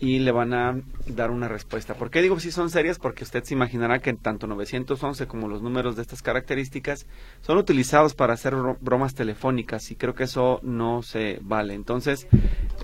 [0.00, 1.94] y le van a dar una respuesta.
[1.94, 2.98] ¿Por qué digo si son serias?
[2.98, 7.06] Porque usted se imaginará que tanto 911 como los números de estas características
[7.42, 11.74] son utilizados para hacer bromas telefónicas y creo que eso no se vale.
[11.74, 12.26] Entonces,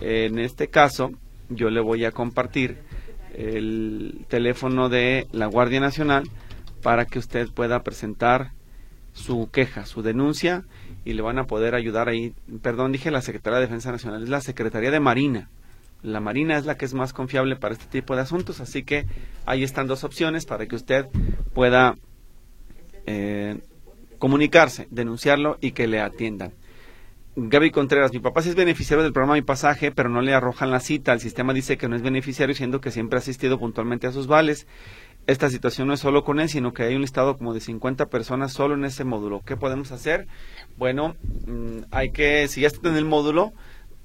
[0.03, 1.13] en este caso,
[1.49, 2.79] yo le voy a compartir
[3.35, 6.29] el teléfono de la Guardia Nacional
[6.83, 8.53] para que usted pueda presentar
[9.15, 10.65] su queja, su denuncia
[11.07, 12.35] y le van a poder ayudar ahí.
[12.61, 15.49] Perdón, dije la Secretaría de Defensa Nacional, es la Secretaría de Marina
[16.07, 19.07] la Marina es la que es más confiable para este tipo de asuntos, así que
[19.45, 21.07] ahí están dos opciones para que usted
[21.53, 21.97] pueda
[23.07, 23.59] eh,
[24.19, 26.53] comunicarse, denunciarlo y que le atiendan.
[27.39, 30.71] Gaby Contreras, mi papá sí es beneficiario del programa Mi Pasaje, pero no le arrojan
[30.71, 31.13] la cita.
[31.13, 34.27] El sistema dice que no es beneficiario, siendo que siempre ha asistido puntualmente a sus
[34.27, 34.67] vales.
[35.27, 38.07] Esta situación no es solo con él, sino que hay un listado como de 50
[38.07, 39.43] personas solo en ese módulo.
[39.45, 40.29] ¿Qué podemos hacer?
[40.79, 41.17] Bueno,
[41.47, 43.53] mm, hay que, si ya está en el módulo,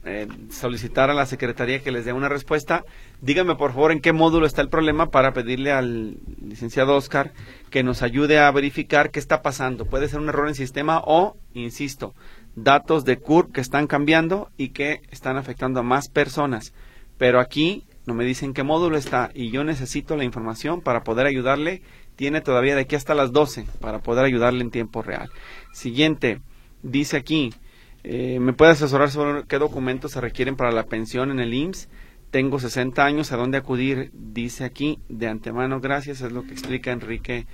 [0.04, 2.84] eh, solicitar a la Secretaría que les dé una respuesta.
[3.22, 7.34] Dígame por favor en qué módulo está el problema para pedirle al licenciado Oscar
[7.70, 9.86] que nos ayude a verificar qué está pasando.
[9.86, 12.16] Puede ser un error en sistema o, insisto,
[12.56, 16.74] datos de CURP que están cambiando y que están afectando a más personas.
[17.20, 21.28] Pero aquí no me dicen qué módulo está y yo necesito la información para poder
[21.28, 21.84] ayudarle.
[22.16, 25.30] Tiene todavía de aquí hasta las 12 para poder ayudarle en tiempo real.
[25.72, 26.42] Siguiente,
[26.82, 27.54] dice aquí,
[28.04, 31.90] eh, ¿Me puede asesorar sobre qué documentos se requieren para la pensión en el IMSS?
[32.32, 34.10] Tengo 60 años, ¿a dónde acudir?
[34.14, 37.46] Dice aquí, de antemano, gracias, es lo que explica Enrique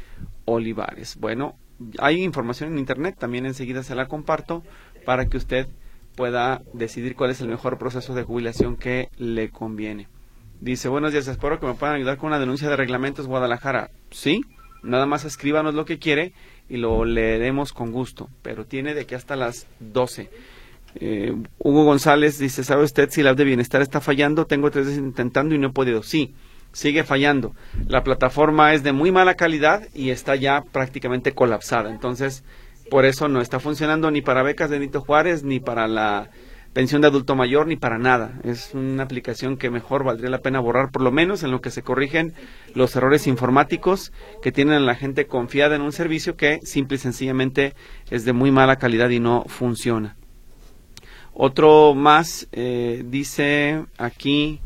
[0.46, 1.18] Olivares.
[1.20, 1.58] Bueno,
[2.00, 4.64] hay información en Internet, también enseguida se la comparto
[5.04, 5.68] para que usted
[6.16, 10.08] pueda decidir cuál es el mejor proceso de jubilación que le conviene.
[10.60, 13.92] Dice, buenos días, espero que me puedan ayudar con una denuncia de reglamentos Guadalajara.
[14.12, 14.42] Sí,
[14.84, 16.34] nada más escríbanos lo que quiere
[16.70, 20.30] y lo leeremos con gusto, pero tiene de aquí hasta las 12.
[20.96, 24.46] Eh, Hugo González dice, ¿sabe usted si la de bienestar está fallando?
[24.46, 26.04] Tengo tres veces intentando y no he podido.
[26.04, 26.34] Sí,
[26.72, 27.56] sigue fallando.
[27.88, 31.90] La plataforma es de muy mala calidad y está ya prácticamente colapsada.
[31.90, 32.44] Entonces,
[32.90, 36.30] por eso no está funcionando ni para becas de Nito Juárez ni para la
[36.78, 38.40] pensión de adulto mayor ni para nada.
[38.44, 41.72] Es una aplicación que mejor valdría la pena borrar, por lo menos en lo que
[41.72, 42.36] se corrigen
[42.76, 44.14] los errores informáticos
[44.44, 47.74] que tienen la gente confiada en un servicio que simple y sencillamente
[48.12, 50.18] es de muy mala calidad y no funciona.
[51.34, 54.62] Otro más eh, dice aquí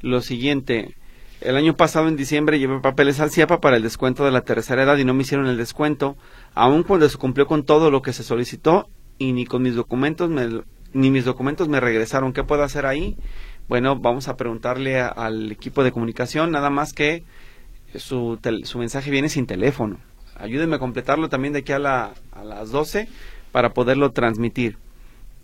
[0.00, 0.96] lo siguiente.
[1.40, 4.82] El año pasado, en diciembre, llevé papeles al CIAPA para el descuento de la tercera
[4.82, 6.16] edad y no me hicieron el descuento,
[6.54, 10.28] aun cuando se cumplió con todo lo que se solicitó y ni con mis documentos
[10.28, 12.32] me, ni mis documentos me regresaron.
[12.32, 13.16] ¿Qué puedo hacer ahí?
[13.68, 17.24] Bueno, vamos a preguntarle al equipo de comunicación, nada más que
[17.94, 19.98] su, su mensaje viene sin teléfono.
[20.36, 23.08] Ayúdenme a completarlo también de aquí a, la, a las 12
[23.52, 24.76] para poderlo transmitir.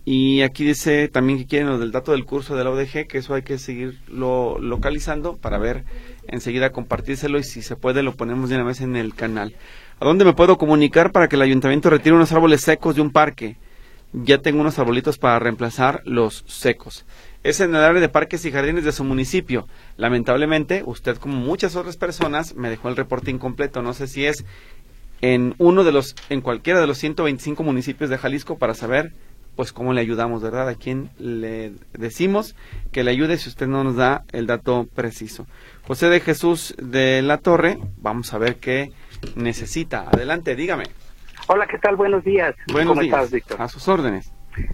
[0.05, 3.19] Y aquí dice también que quieren lo del dato del curso de la ODG, que
[3.19, 5.85] eso hay que seguirlo localizando para ver
[6.27, 9.55] enseguida compartírselo y si se puede lo ponemos de una vez en el canal.
[10.01, 13.11] ¿A dónde me puedo comunicar para que el ayuntamiento retire unos árboles secos de un
[13.11, 13.57] parque?
[14.13, 17.05] Ya tengo unos arbolitos para reemplazar los secos.
[17.45, 19.69] Es en el área de parques y jardines de su municipio.
[19.97, 23.83] Lamentablemente, usted como muchas otras personas me dejó el reporte incompleto.
[23.83, 24.45] No sé si es
[25.21, 29.13] en uno de los, en cualquiera de los 125 municipios de Jalisco para saber,
[29.57, 30.69] pues cómo le ayudamos, ¿verdad?
[30.69, 32.55] A quién le decimos
[32.93, 35.47] que le ayude si usted no nos da el dato preciso.
[35.87, 38.93] José de Jesús de la Torre, vamos a ver qué
[39.35, 40.09] necesita.
[40.09, 40.85] Adelante, dígame.
[41.51, 41.97] Hola, ¿qué tal?
[41.97, 42.55] Buenos días.
[42.71, 43.15] Buenos ¿Cómo días.
[43.15, 43.63] estás, Víctor?
[43.63, 44.31] A sus órdenes.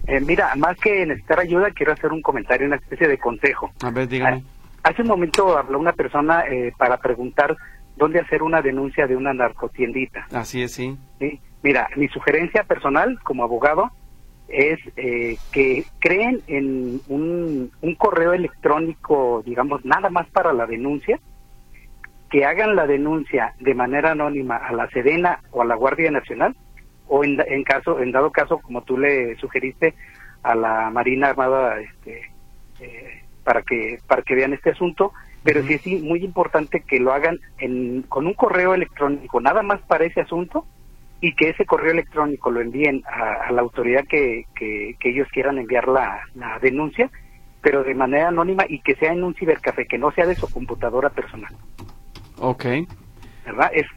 [0.07, 3.71] Eh, mira, más que necesitar ayuda, quiero hacer un comentario, una especie de consejo.
[3.81, 4.43] A ver, dígame.
[4.83, 7.55] Hace un momento habló una persona eh, para preguntar
[7.95, 10.27] dónde hacer una denuncia de una narcotiendita.
[10.33, 10.97] Así es, sí.
[11.17, 11.39] ¿sí?
[11.63, 13.91] Mira, mi sugerencia personal como abogado
[14.49, 21.19] es eh, que creen en un, un correo electrónico, digamos, nada más para la denuncia,
[22.29, 26.53] que hagan la denuncia de manera anónima a la Sedena o a la Guardia Nacional,
[27.07, 29.93] o en, en caso, en dado caso, como tú le sugeriste,
[30.43, 32.31] a la Marina Armada, este,
[32.79, 35.11] eh, para que para que vean este asunto,
[35.43, 39.81] pero sí es muy importante que lo hagan en, con un correo electrónico, nada más
[39.81, 40.65] para ese asunto,
[41.21, 45.27] y que ese correo electrónico lo envíen a, a la autoridad que, que, que ellos
[45.31, 47.09] quieran enviar la, la denuncia,
[47.61, 50.47] pero de manera anónima y que sea en un cibercafé, que no sea de su
[50.49, 51.55] computadora personal.
[52.37, 52.65] Ok.
[53.45, 53.71] ¿verdad?
[53.73, 53.87] Es,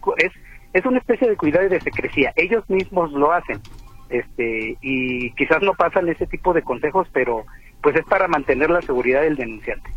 [0.73, 2.33] es una especie de cuidado y de secrecía.
[2.37, 3.61] Ellos mismos lo hacen.
[4.09, 7.45] Este, y quizás no pasan ese tipo de consejos, pero
[7.83, 9.91] pues es para mantener la seguridad del denunciante.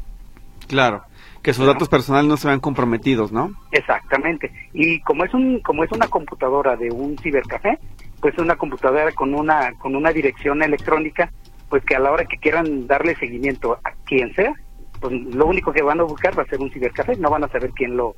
[0.68, 1.04] Claro.
[1.42, 3.52] Que sus datos personales no se vean comprometidos, ¿no?
[3.72, 4.52] Exactamente.
[4.74, 7.80] Y como es un como es una computadora de un cibercafé,
[8.20, 11.32] pues es una computadora con una con una dirección electrónica,
[11.68, 14.54] pues que a la hora que quieran darle seguimiento a quien sea,
[15.00, 17.50] pues lo único que van a buscar va a ser un cibercafé, no van a
[17.50, 18.16] saber quién lo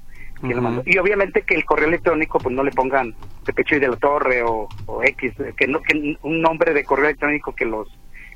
[0.86, 4.44] Y obviamente que el correo electrónico pues no le pongan Pepecho y de la Torre
[4.44, 7.88] o, o X, que no que un nombre de correo electrónico que los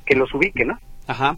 [0.06, 0.78] que los ubique, ¿no?
[1.06, 1.36] Ajá.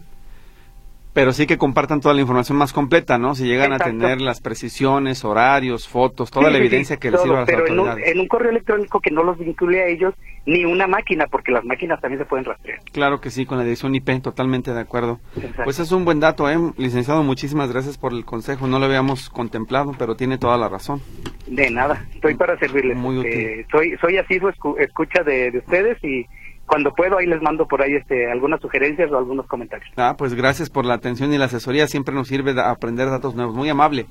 [1.13, 3.35] Pero sí que compartan toda la información más completa, ¿no?
[3.35, 3.83] Si llegan Exacto.
[3.95, 7.41] a tener las precisiones, horarios, fotos, toda Sí, la sí, evidencia que les sirva a
[7.41, 8.13] las pero en un, autoridades.
[8.15, 10.13] en un correo electrónico que no los vincule a ellos
[10.45, 12.79] ni una máquina, porque las máquinas también se pueden rastrear.
[12.93, 15.19] Claro que sí, con la dirección IP, totalmente de acuerdo.
[15.35, 15.63] Exacto.
[15.65, 16.57] Pues es un buen dato, ¿eh?
[16.77, 18.65] Licenciado, muchísimas gracias por el consejo.
[18.67, 21.01] No lo habíamos contemplado, pero tiene toda la razón.
[21.45, 22.95] De nada, estoy para servirles.
[22.97, 26.25] Muy Este, soy soy asiduo escu- escucha de, de ustedes y
[26.71, 29.89] cuando puedo ahí les mando por ahí este algunas sugerencias o algunos comentarios.
[29.97, 31.85] Ah, pues gracias por la atención y la asesoría.
[31.85, 33.53] Siempre nos sirve de aprender datos nuevos.
[33.53, 34.05] Muy amable.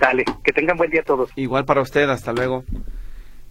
[0.00, 1.30] Dale, que tengan buen día todos.
[1.36, 2.64] Igual para usted, hasta luego.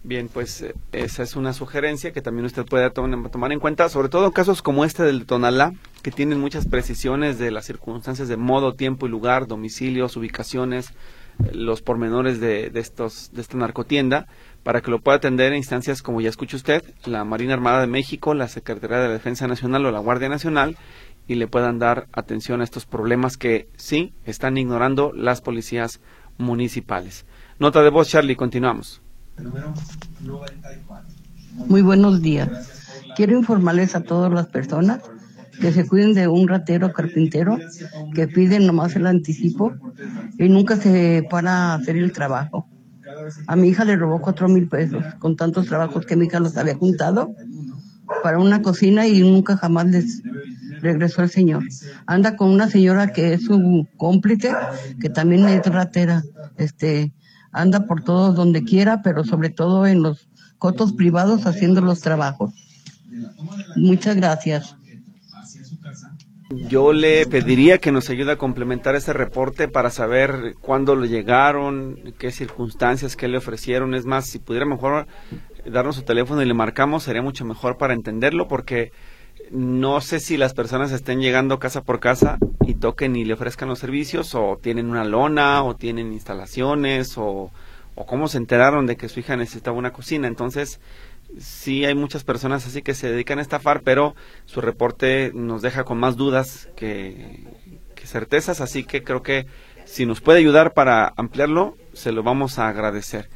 [0.02, 3.88] Bien, pues eh, esa es una sugerencia que también usted puede to- tomar en cuenta,
[3.88, 7.64] sobre todo en casos como este del de Tonalá, que tienen muchas precisiones de las
[7.64, 10.90] circunstancias de modo, tiempo y lugar, domicilios, ubicaciones,
[11.44, 14.26] eh, los pormenores de, de estos de esta narcotienda,
[14.62, 17.86] para que lo pueda atender en instancias como ya escucha usted, la Marina Armada de
[17.86, 20.76] México, la Secretaría de la Defensa Nacional o la Guardia Nacional,
[21.26, 26.00] y le puedan dar atención a estos problemas que sí están ignorando las policías
[26.38, 27.24] municipales.
[27.58, 29.00] Nota de voz, Charlie, continuamos.
[31.54, 32.94] Muy buenos días.
[33.16, 35.02] Quiero informarles a todas las personas
[35.60, 37.58] que se cuiden de un ratero carpintero
[38.14, 39.74] que pide nomás el anticipo
[40.38, 42.66] y nunca se para a hacer el trabajo.
[43.46, 46.56] A mi hija le robó cuatro mil pesos con tantos trabajos que mi hija los
[46.56, 47.34] había juntado
[48.22, 50.22] para una cocina y nunca jamás les
[50.80, 51.62] regresó el señor.
[52.06, 54.52] Anda con una señora que es su cómplice,
[55.00, 56.22] que también es ratera.
[56.56, 57.12] Este,
[57.52, 60.28] anda por todos donde quiera, pero sobre todo en los
[60.58, 62.52] cotos privados haciendo los trabajos.
[63.76, 64.76] Muchas gracias.
[66.50, 71.96] Yo le pediría que nos ayude a complementar este reporte para saber cuándo le llegaron,
[72.18, 73.94] qué circunstancias, qué le ofrecieron.
[73.94, 75.06] Es más, si pudiera mejor
[75.64, 78.90] darnos su teléfono y le marcamos, sería mucho mejor para entenderlo, porque
[79.52, 83.68] no sé si las personas estén llegando casa por casa y toquen y le ofrezcan
[83.68, 87.52] los servicios, o tienen una lona, o tienen instalaciones, o,
[87.94, 90.26] o cómo se enteraron de que su hija necesitaba una cocina.
[90.26, 90.80] Entonces,
[91.38, 94.14] sí hay muchas personas así que se dedican a estafar, pero
[94.46, 97.44] su reporte nos deja con más dudas que,
[98.04, 99.46] certezas, así que creo que
[99.84, 103.28] si nos puede ayudar para ampliarlo, se lo vamos a agradecer.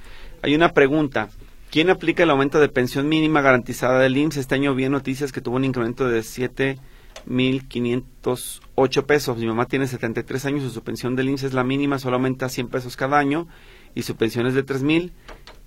[0.42, 1.28] Hay una pregunta.
[1.70, 4.36] ¿Quién aplica el aumento de pensión mínima garantizada del IMSS?
[4.38, 9.36] Este año vi noticias que tuvo un incremento de 7.508 pesos.
[9.36, 12.48] Mi mamá tiene 73 años y su pensión del IMSS es la mínima, solo aumenta
[12.48, 13.48] 100 pesos cada año
[13.94, 15.12] y su pensión es de 3.000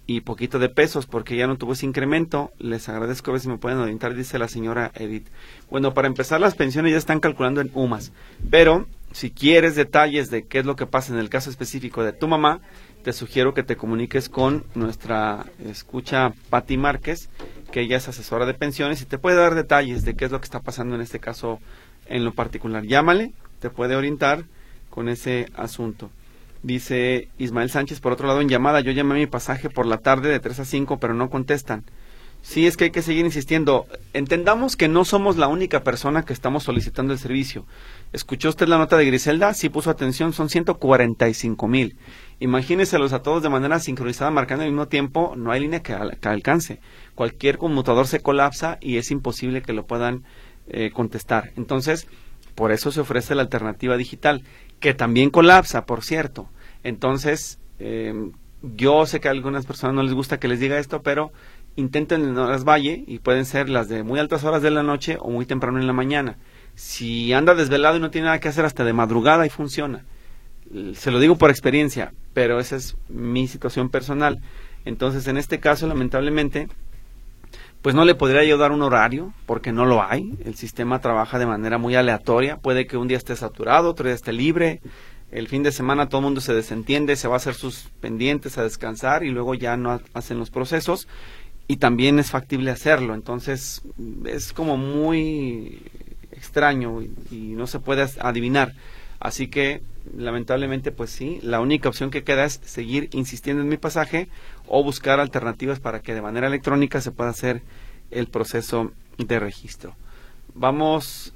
[0.08, 2.52] y poquito de pesos porque ya no tuvo ese incremento.
[2.58, 5.28] Les agradezco a ver si me pueden orientar, dice la señora Edith.
[5.70, 8.14] Bueno, para empezar, las pensiones ya están calculando en UMAS,
[8.50, 12.14] pero si quieres detalles de qué es lo que pasa en el caso específico de
[12.14, 12.62] tu mamá,
[13.04, 17.30] te sugiero que te comuniques con nuestra escucha Patti Márquez,
[17.72, 20.40] que ella es asesora de pensiones y te puede dar detalles de qué es lo
[20.40, 21.60] que está pasando en este caso
[22.08, 22.84] en lo particular.
[22.84, 24.46] Llámale, te puede orientar
[24.90, 26.10] con ese asunto.
[26.64, 30.30] Dice Ismael Sánchez, por otro lado, en llamada, yo llamé mi pasaje por la tarde
[30.30, 31.84] de 3 a 5, pero no contestan.
[32.42, 33.88] Sí, es que hay que seguir insistiendo.
[34.14, 37.66] Entendamos que no somos la única persona que estamos solicitando el servicio.
[38.14, 39.54] ¿Escuchó usted la nota de Griselda?
[39.54, 41.98] Sí puso atención, son 145 mil.
[42.40, 46.80] Imagíneselos a todos de manera sincronizada, marcando al mismo tiempo, no hay línea que, alcance.
[47.16, 50.24] Cualquier conmutador se colapsa y es imposible que lo puedan
[50.70, 51.52] eh, contestar.
[51.58, 52.08] Entonces,
[52.56, 54.44] por eso se ofrece la alternativa digital,
[54.80, 56.50] que también colapsa, por cierto.
[56.84, 61.02] Entonces, eh, yo sé que a algunas personas no les gusta que les diga esto,
[61.02, 61.32] pero
[61.76, 65.18] intenten en horas valle y pueden ser las de muy altas horas de la noche
[65.20, 66.38] o muy temprano en la mañana.
[66.76, 70.06] Si anda desvelado y no tiene nada que hacer hasta de madrugada y funciona.
[70.96, 74.42] Se lo digo por experiencia, pero esa es mi situación personal.
[74.86, 76.68] Entonces, en este caso, lamentablemente,
[77.88, 80.38] pues no le podría yo dar un horario porque no lo hay.
[80.44, 82.58] El sistema trabaja de manera muy aleatoria.
[82.58, 84.82] Puede que un día esté saturado, otro día esté libre.
[85.32, 88.58] El fin de semana todo el mundo se desentiende, se va a hacer sus pendientes
[88.58, 91.08] a descansar y luego ya no hacen los procesos
[91.70, 93.14] y también es factible hacerlo.
[93.14, 93.82] Entonces
[94.26, 95.82] es como muy
[96.34, 98.74] extraño y, no se puede adivinar.
[99.22, 99.82] Así que
[100.14, 104.28] lamentablemente pues sí, la única opción que queda es seguir insistiendo en mi pasaje
[104.68, 107.62] o buscar alternativas para que de manera electrónica se pueda hacer
[108.12, 109.96] el proceso de registro.
[110.54, 111.34] Vamos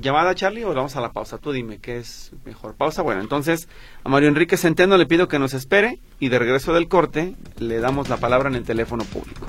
[0.00, 1.38] llamada Charlie o vamos a la pausa?
[1.38, 2.74] Tú dime qué es mejor.
[2.74, 3.02] Pausa.
[3.02, 3.68] Bueno, entonces
[4.04, 7.78] a Mario Enrique Centeno le pido que nos espere y de regreso del corte le
[7.78, 9.46] damos la palabra en el teléfono público.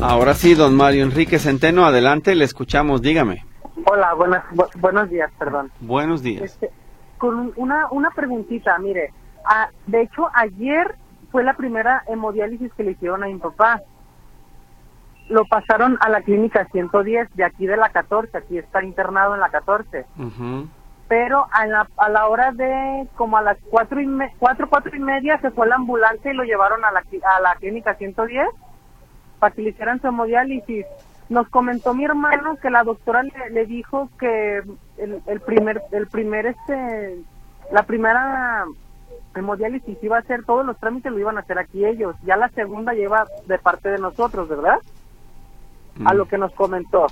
[0.00, 3.44] Ahora sí, don Mario Enrique Centeno, adelante, le escuchamos, dígame.
[3.84, 4.44] Hola, buenas,
[4.80, 5.70] buenos días, perdón.
[5.80, 6.42] Buenos días.
[6.42, 6.70] Este,
[7.18, 9.12] con una, una preguntita, mire,
[9.46, 10.96] Ah, de hecho, ayer
[11.30, 13.80] fue la primera hemodiálisis que le hicieron a mi papá.
[15.28, 19.40] Lo pasaron a la clínica 110 de aquí de la 14, aquí está internado en
[19.40, 20.04] la 14.
[21.08, 24.08] Pero a la, a la hora de como a las cuatro y,
[24.38, 27.04] cuatro, cuatro y media se fue la ambulancia y lo llevaron a la,
[27.36, 28.48] a la clínica 110
[29.38, 30.84] para que le hicieran su hemodiálisis.
[31.28, 34.58] Nos comentó mi hermano que la doctora le, le dijo que
[34.96, 37.18] el, el primer, el primer este,
[37.72, 38.64] la primera
[39.34, 42.16] hemodiálisis iba a hacer, todos los trámites lo iban a hacer aquí ellos.
[42.24, 44.78] Ya la segunda lleva de parte de nosotros, ¿verdad?
[46.04, 46.28] A lo mm.
[46.28, 47.06] que nos comentó.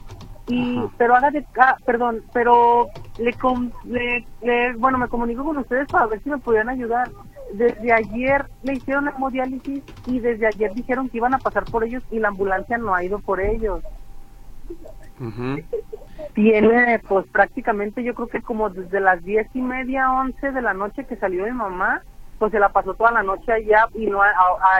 [0.46, 2.88] Y, pero haga de, ah, perdón, pero
[3.18, 7.10] le, le, bueno, me comunico con ustedes para ver si me podían ayudar.
[7.54, 12.02] Desde ayer le hicieron hemodiálisis y desde ayer dijeron que iban a pasar por ellos
[12.10, 13.82] y la ambulancia no ha ido por ellos.
[16.34, 20.74] Tiene, pues prácticamente yo creo que como desde las diez y media, once de la
[20.74, 22.02] noche que salió mi mamá,
[22.38, 24.32] pues se la pasó toda la noche allá y no a,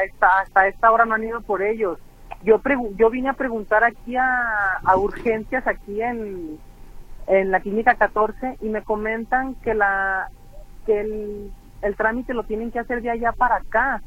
[0.05, 1.99] esta, hasta esta hora no han ido por ellos.
[2.43, 2.61] Yo
[2.97, 6.59] yo vine a preguntar aquí a, a urgencias aquí en,
[7.26, 10.28] en la clínica 14 y me comentan que la
[10.85, 14.03] que el, el trámite lo tienen que hacer de allá para acá.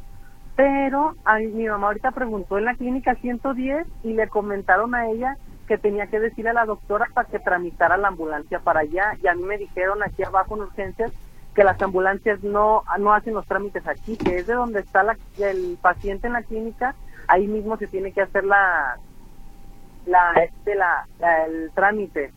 [0.56, 5.38] Pero a mi mamá ahorita preguntó en la clínica 110 y le comentaron a ella
[5.68, 9.14] que tenía que decirle a la doctora para que tramitara la ambulancia para allá.
[9.22, 11.12] Y a mí me dijeron aquí abajo en urgencias
[11.54, 15.18] que las ambulancias no, no hacen los trámites aquí, que es de donde está la,
[15.40, 16.94] el paciente en la clínica,
[17.28, 18.98] ahí mismo se tiene que hacer la,
[20.06, 21.08] la, este, la,
[21.48, 22.32] el trámite.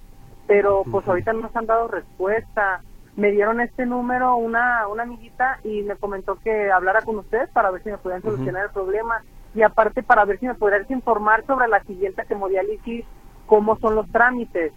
[0.46, 2.82] Pero pues ahorita no nos han dado respuesta.
[3.14, 7.70] Me dieron este número una, una amiguita y me comentó que hablara con ustedes para
[7.70, 9.22] ver si me podían solucionar el problema.
[9.54, 13.04] Y aparte para ver si me podrías informar sobre la siguiente hemodiálisis,
[13.50, 14.72] cómo son los trámites.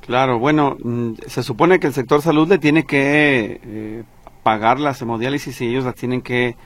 [0.00, 4.04] Claro, bueno, mm, se supone que el sector salud le tiene que eh,
[4.44, 6.56] pagar las hemodiálisis y ellos las tienen que,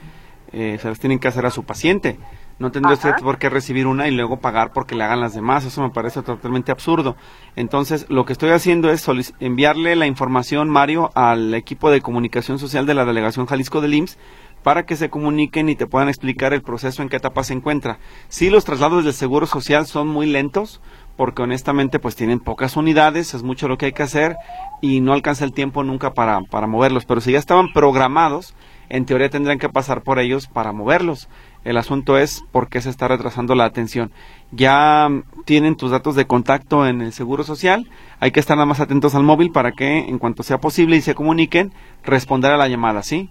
[0.51, 2.19] eh, se las tienen que hacer a su paciente.
[2.59, 5.65] No tendría usted por qué recibir una y luego pagar porque le hagan las demás.
[5.65, 7.15] Eso me parece totalmente absurdo.
[7.55, 9.07] Entonces, lo que estoy haciendo es
[9.39, 14.17] enviarle la información, Mario, al equipo de comunicación social de la Delegación Jalisco del IMSS
[14.63, 17.99] para que se comuniquen y te puedan explicar el proceso en qué etapa se encuentra.
[18.27, 20.81] Sí, los traslados del Seguro Social son muy lentos,
[21.19, 24.37] porque honestamente pues tienen pocas unidades, es mucho lo que hay que hacer
[24.79, 28.55] y no alcanza el tiempo nunca para, para moverlos, pero si ya estaban programados,
[28.87, 31.27] en teoría tendrían que pasar por ellos para moverlos.
[31.65, 34.13] El asunto es por qué se está retrasando la atención.
[34.51, 35.09] Ya
[35.43, 37.89] tienen tus datos de contacto en el Seguro Social,
[38.21, 41.01] hay que estar nada más atentos al móvil para que en cuanto sea posible y
[41.01, 41.73] se comuniquen,
[42.05, 43.29] responder a la llamada, ¿sí?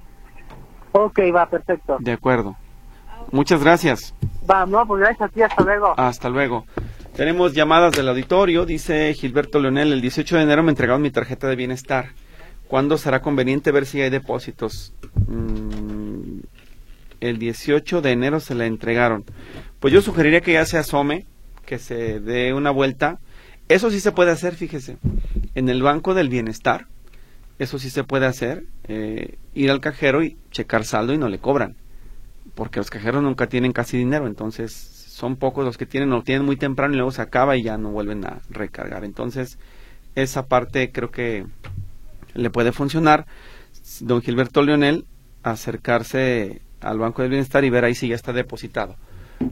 [0.92, 1.96] Ok, va, perfecto.
[2.00, 2.54] De acuerdo.
[3.32, 4.14] Muchas gracias.
[4.50, 5.94] Va, no, pues gracias a ti, hasta luego.
[5.96, 6.66] Hasta luego.
[7.18, 8.64] Tenemos llamadas del auditorio.
[8.64, 12.12] Dice Gilberto Leonel, el 18 de enero me entregaron mi tarjeta de bienestar.
[12.68, 14.92] ¿Cuándo será conveniente ver si hay depósitos?
[15.26, 16.42] Mm,
[17.20, 19.24] el 18 de enero se la entregaron.
[19.80, 21.26] Pues yo sugeriría que ya se asome,
[21.66, 23.18] que se dé una vuelta.
[23.68, 24.98] Eso sí se puede hacer, fíjese.
[25.56, 26.86] En el Banco del Bienestar
[27.58, 31.40] eso sí se puede hacer, eh, ir al cajero y checar saldo y no le
[31.40, 31.74] cobran,
[32.54, 36.46] porque los cajeros nunca tienen casi dinero, entonces son pocos los que tienen, lo tienen
[36.46, 39.04] muy temprano y luego se acaba y ya no vuelven a recargar.
[39.04, 39.58] Entonces,
[40.14, 41.44] esa parte creo que
[42.34, 43.26] le puede funcionar.
[43.98, 45.06] Don Gilberto Leonel,
[45.42, 48.94] acercarse al Banco del Bienestar y ver ahí si ya está depositado.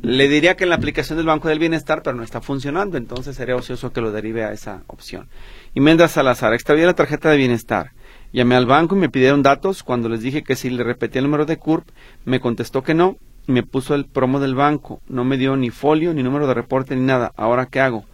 [0.03, 3.35] Le diría que en la aplicación del Banco del Bienestar, pero no está funcionando, entonces
[3.35, 5.29] sería ocioso que lo derive a esa opción.
[5.75, 7.91] Y Mendas Salazar, extravié la tarjeta de bienestar.
[8.33, 9.83] Llamé al banco y me pidieron datos.
[9.83, 11.89] Cuando les dije que si le repetía el número de CURP,
[12.25, 13.17] me contestó que no
[13.47, 15.01] me puso el promo del banco.
[15.09, 17.33] No me dio ni folio, ni número de reporte, ni nada.
[17.37, 18.05] ¿Ahora qué hago?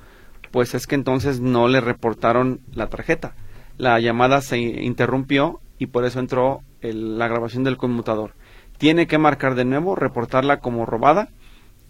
[0.50, 3.34] Pues es que entonces no le reportaron la tarjeta.
[3.78, 8.34] La llamada se interrumpió y por eso entró la grabación del conmutador.
[8.78, 11.28] Tiene que marcar de nuevo, reportarla como robada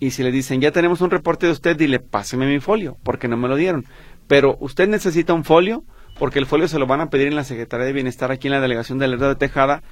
[0.02, 3.28] y si le dicen, ya tenemos un reporte de usted, dile, páseme mi folio, porque
[3.28, 3.84] no me lo dieron.
[4.26, 5.84] Pero usted necesita un folio,
[6.18, 8.54] porque el folio se lo van a pedir en la Secretaría de Bienestar aquí en
[8.54, 9.84] la Delegación de Lerdo de Tejada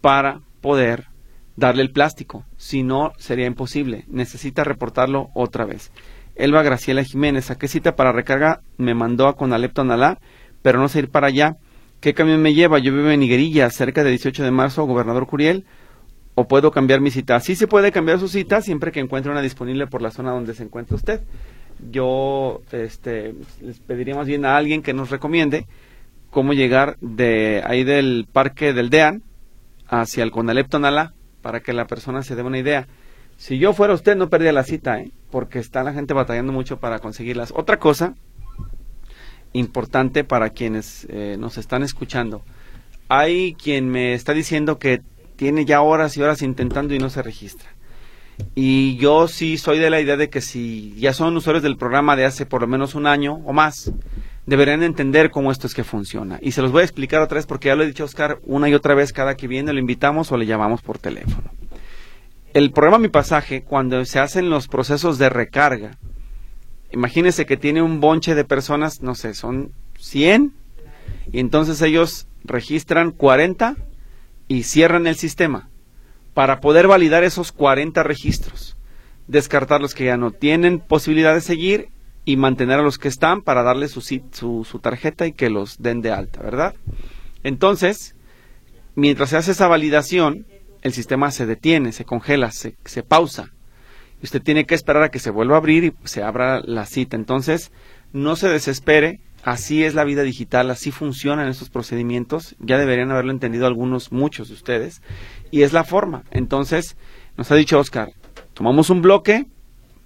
[0.00, 1.08] para poder
[1.58, 2.44] darle el plástico.
[2.56, 4.04] Si no, sería imposible.
[4.08, 5.90] Necesita reportarlo otra vez.
[6.36, 8.60] Elba Graciela Jiménez, ¿a qué cita para recarga?
[8.76, 10.20] Me mandó a Conalep Nalá,
[10.62, 11.56] pero no sé ir para allá.
[12.00, 12.78] ¿Qué camión me lleva?
[12.78, 15.64] Yo vivo en Higuerilla, cerca de 18 de marzo, Gobernador Curiel
[16.36, 17.40] o puedo cambiar mi cita.
[17.40, 20.54] Sí se puede cambiar su cita siempre que encuentre una disponible por la zona donde
[20.54, 21.22] se encuentre usted.
[21.90, 25.66] Yo este, les pediría más bien a alguien que nos recomiende
[26.30, 29.24] cómo llegar de ahí del parque del DEAN
[29.88, 31.14] hacia el Conalep Tonalá
[31.48, 32.86] para que la persona se dé una idea.
[33.38, 35.12] Si yo fuera usted no perdía la cita, ¿eh?
[35.30, 37.54] porque está la gente batallando mucho para conseguirlas.
[37.56, 38.16] Otra cosa
[39.54, 42.42] importante para quienes eh, nos están escuchando.
[43.08, 45.00] Hay quien me está diciendo que
[45.36, 47.70] tiene ya horas y horas intentando y no se registra.
[48.54, 52.14] Y yo sí soy de la idea de que si ya son usuarios del programa
[52.14, 53.90] de hace por lo menos un año o más,
[54.48, 56.38] deberían entender cómo esto es que funciona.
[56.40, 58.66] Y se los voy a explicar otra vez porque ya lo he dicho Oscar una
[58.70, 61.50] y otra vez cada que viene, lo invitamos o le llamamos por teléfono.
[62.54, 65.98] El programa Mi Pasaje, cuando se hacen los procesos de recarga,
[66.90, 70.54] imagínense que tiene un bonche de personas, no sé, son 100,
[71.30, 73.76] y entonces ellos registran 40
[74.48, 75.68] y cierran el sistema
[76.32, 78.78] para poder validar esos 40 registros,
[79.26, 81.90] descartar los que ya no tienen posibilidad de seguir
[82.28, 85.80] y mantener a los que están para darle su, su, su tarjeta y que los
[85.80, 86.74] den de alta, ¿verdad?
[87.42, 88.16] Entonces,
[88.94, 90.46] mientras se hace esa validación,
[90.82, 93.54] el sistema se detiene, se congela, se, se pausa.
[94.20, 96.84] Y usted tiene que esperar a que se vuelva a abrir y se abra la
[96.84, 97.16] cita.
[97.16, 97.72] Entonces,
[98.12, 102.56] no se desespere, Así es la vida digital, así funcionan estos procedimientos.
[102.58, 105.00] Ya deberían haberlo entendido algunos, muchos de ustedes.
[105.50, 106.24] Y es la forma.
[106.32, 106.98] Entonces,
[107.38, 108.12] nos ha dicho Oscar,
[108.52, 109.46] tomamos un bloque,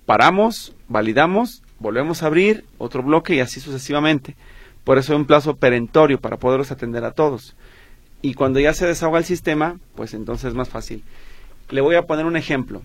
[0.06, 4.36] paramos, validamos, volvemos a abrir otro bloque y así sucesivamente.
[4.84, 7.54] Por eso hay un plazo perentorio para poderlos atender a todos.
[8.22, 11.02] Y cuando ya se desahoga el sistema, pues entonces es más fácil.
[11.70, 12.82] Le voy a poner un ejemplo.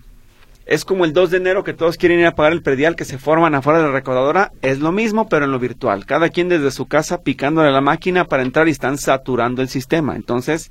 [0.66, 3.06] Es como el 2 de enero que todos quieren ir a pagar el predial que
[3.06, 4.52] se forman afuera de la recaudadora.
[4.60, 6.04] Es lo mismo, pero en lo virtual.
[6.04, 9.68] Cada quien desde su casa picándole a la máquina para entrar y están saturando el
[9.68, 10.14] sistema.
[10.14, 10.70] Entonces,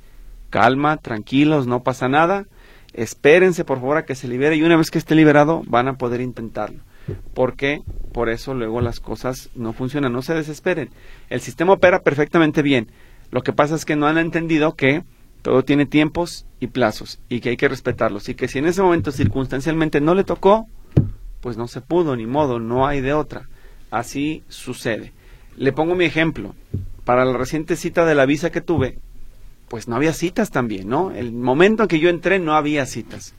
[0.50, 2.46] calma, tranquilos, no pasa nada.
[2.92, 5.94] Espérense, por favor, a que se libere y una vez que esté liberado van a
[5.94, 6.80] poder intentarlo.
[7.34, 7.82] Porque
[8.12, 10.12] por eso luego las cosas no funcionan.
[10.12, 10.90] No se desesperen.
[11.30, 12.90] El sistema opera perfectamente bien.
[13.30, 15.04] Lo que pasa es que no han entendido que
[15.42, 18.82] todo tiene tiempos y plazos y que hay que respetarlos y que si en ese
[18.82, 20.66] momento circunstancialmente no le tocó,
[21.40, 23.48] pues no se pudo, ni modo, no hay de otra.
[23.90, 25.12] Así sucede.
[25.56, 26.54] Le pongo mi ejemplo.
[27.04, 28.98] Para la reciente cita de la visa que tuve,
[29.68, 31.10] pues no había citas también, ¿no?
[31.10, 33.34] El momento en que yo entré no había citas.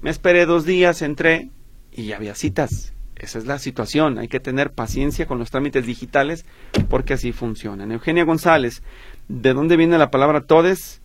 [0.00, 1.50] Me esperé dos días, entré
[1.92, 2.92] y ya había citas.
[3.16, 4.18] Esa es la situación.
[4.18, 6.44] Hay que tener paciencia con los trámites digitales
[6.88, 7.92] porque así funcionan.
[7.92, 8.82] Eugenia González,
[9.28, 11.00] ¿de dónde viene la palabra todes?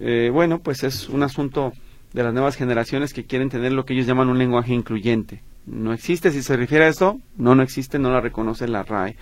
[0.00, 1.72] Eh, bueno, pues es un asunto
[2.12, 5.42] de las nuevas generaciones que quieren tener lo que ellos llaman un lenguaje incluyente.
[5.66, 9.16] No existe, si se refiere a eso, no, no existe, no la reconoce la RAE.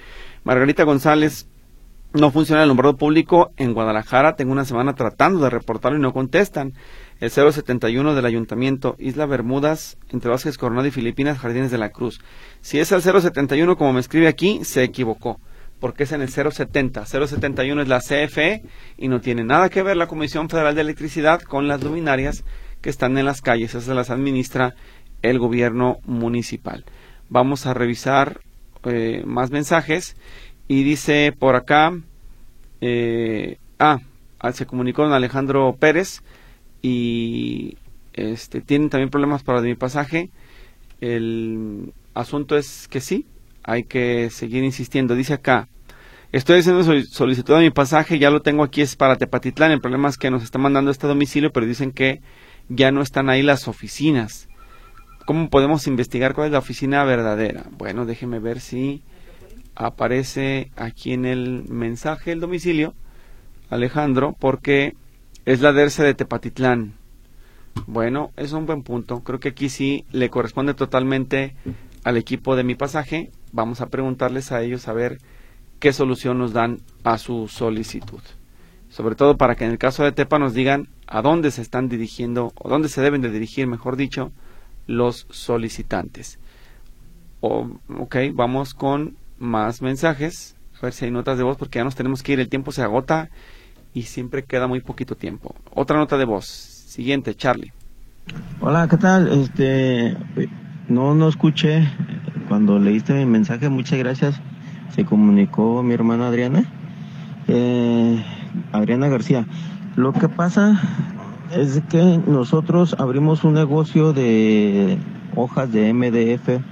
[0.44, 1.46] Margarita González,
[2.12, 6.12] no funciona el nombrado público en Guadalajara, tengo una semana tratando de reportarlo y no
[6.12, 6.72] contestan.
[7.20, 12.20] El 071 del Ayuntamiento, Isla Bermudas, entre Vázquez Coronado y Filipinas, Jardines de la Cruz.
[12.62, 15.38] Si es el 071 como me escribe aquí, se equivocó
[15.80, 17.06] porque es en el 070.
[17.06, 18.62] 071 es la CFE
[18.98, 22.44] y no tiene nada que ver la Comisión Federal de Electricidad con las luminarias
[22.80, 23.74] que están en las calles.
[23.74, 24.74] Esas las administra
[25.22, 26.84] el gobierno municipal.
[27.28, 28.40] Vamos a revisar
[28.84, 30.16] eh, más mensajes
[30.68, 31.92] y dice por acá,
[32.80, 33.98] eh, ah,
[34.52, 36.22] se comunicó con Alejandro Pérez
[36.82, 37.76] y
[38.12, 40.30] este, tienen también problemas para mi pasaje.
[41.00, 43.26] El asunto es que sí,
[43.62, 45.14] hay que seguir insistiendo.
[45.14, 45.68] Dice acá,
[46.32, 49.72] Estoy haciendo solicitud de mi pasaje, ya lo tengo aquí, es para Tepatitlán.
[49.72, 52.20] El problema es que nos está mandando este domicilio, pero dicen que
[52.68, 54.48] ya no están ahí las oficinas.
[55.26, 57.64] ¿Cómo podemos investigar cuál es la oficina verdadera?
[57.72, 59.02] Bueno, déjeme ver si
[59.74, 62.94] aparece aquí en el mensaje el domicilio,
[63.68, 64.94] Alejandro, porque
[65.50, 66.92] es la DERCE de Tepatitlán.
[67.88, 69.24] Bueno, es un buen punto.
[69.24, 71.56] Creo que aquí sí le corresponde totalmente
[72.04, 73.32] al equipo de mi pasaje.
[73.50, 75.18] Vamos a preguntarles a ellos a ver
[75.80, 78.20] qué solución nos dan a su solicitud.
[78.90, 81.88] Sobre todo para que en el caso de Tepa nos digan a dónde se están
[81.88, 84.30] dirigiendo, o dónde se deben de dirigir, mejor dicho,
[84.86, 86.38] los solicitantes.
[87.40, 90.54] ok, vamos con más mensajes.
[90.78, 92.40] A ver si hay notas de voz, porque ya nos tenemos que ir.
[92.40, 93.30] El tiempo se agota
[93.94, 95.54] y siempre queda muy poquito tiempo.
[95.74, 96.46] Otra nota de voz.
[96.46, 97.72] Siguiente, Charlie.
[98.60, 99.28] Hola, ¿qué tal?
[99.28, 100.16] Este,
[100.88, 101.88] no, no escuché
[102.48, 103.68] cuando leíste mi mensaje.
[103.68, 104.40] Muchas gracias.
[104.94, 106.64] Se comunicó mi hermana Adriana.
[107.48, 108.24] Eh,
[108.72, 109.46] Adriana García.
[109.96, 110.80] Lo que pasa
[111.52, 114.98] es que nosotros abrimos un negocio de
[115.34, 116.62] hojas de MDF,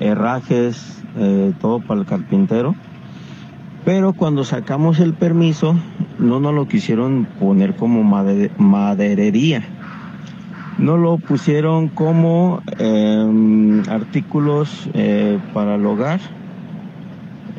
[0.00, 2.74] herrajes, eh, todo para el carpintero.
[3.84, 5.76] Pero cuando sacamos el permiso,
[6.18, 8.02] no nos lo quisieron poner como
[8.58, 9.62] maderería.
[10.78, 16.20] No lo pusieron como em, artículos eh, para el hogar,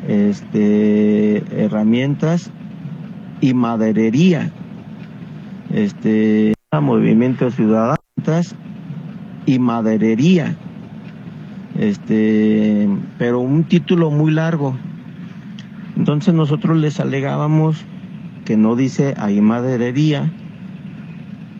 [0.06, 2.50] este, herramientas
[3.40, 4.50] y maderería.
[5.72, 7.96] Este, movimiento ciudadano
[9.46, 10.54] y maderería.
[11.78, 12.88] Este,
[13.18, 14.76] pero un título muy largo.
[15.96, 17.84] Entonces nosotros les alegábamos
[18.48, 20.32] que no dice ahí maderería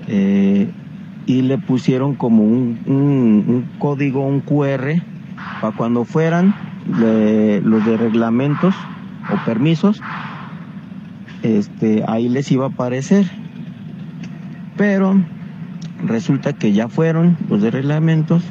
[0.07, 0.71] eh,
[1.27, 4.95] y le pusieron como un, código, un QR,
[5.61, 6.55] para cuando fueran
[6.87, 8.75] los de reglamentos
[9.31, 10.01] o permisos,
[11.43, 13.27] este, ahí les iba a aparecer.
[14.79, 15.15] Pero
[16.07, 18.43] resulta que ya fueron los de reglamentos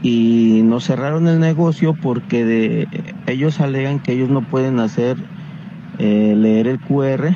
[0.00, 2.86] y nos cerraron el negocio porque
[3.26, 5.16] ellos alegan que ellos no pueden hacer
[5.98, 7.34] eh, leer el QR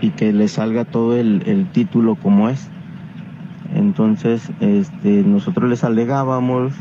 [0.00, 2.68] y que les salga todo el, el, título como es.
[3.74, 6.72] Entonces, este, nosotros les alegábamos,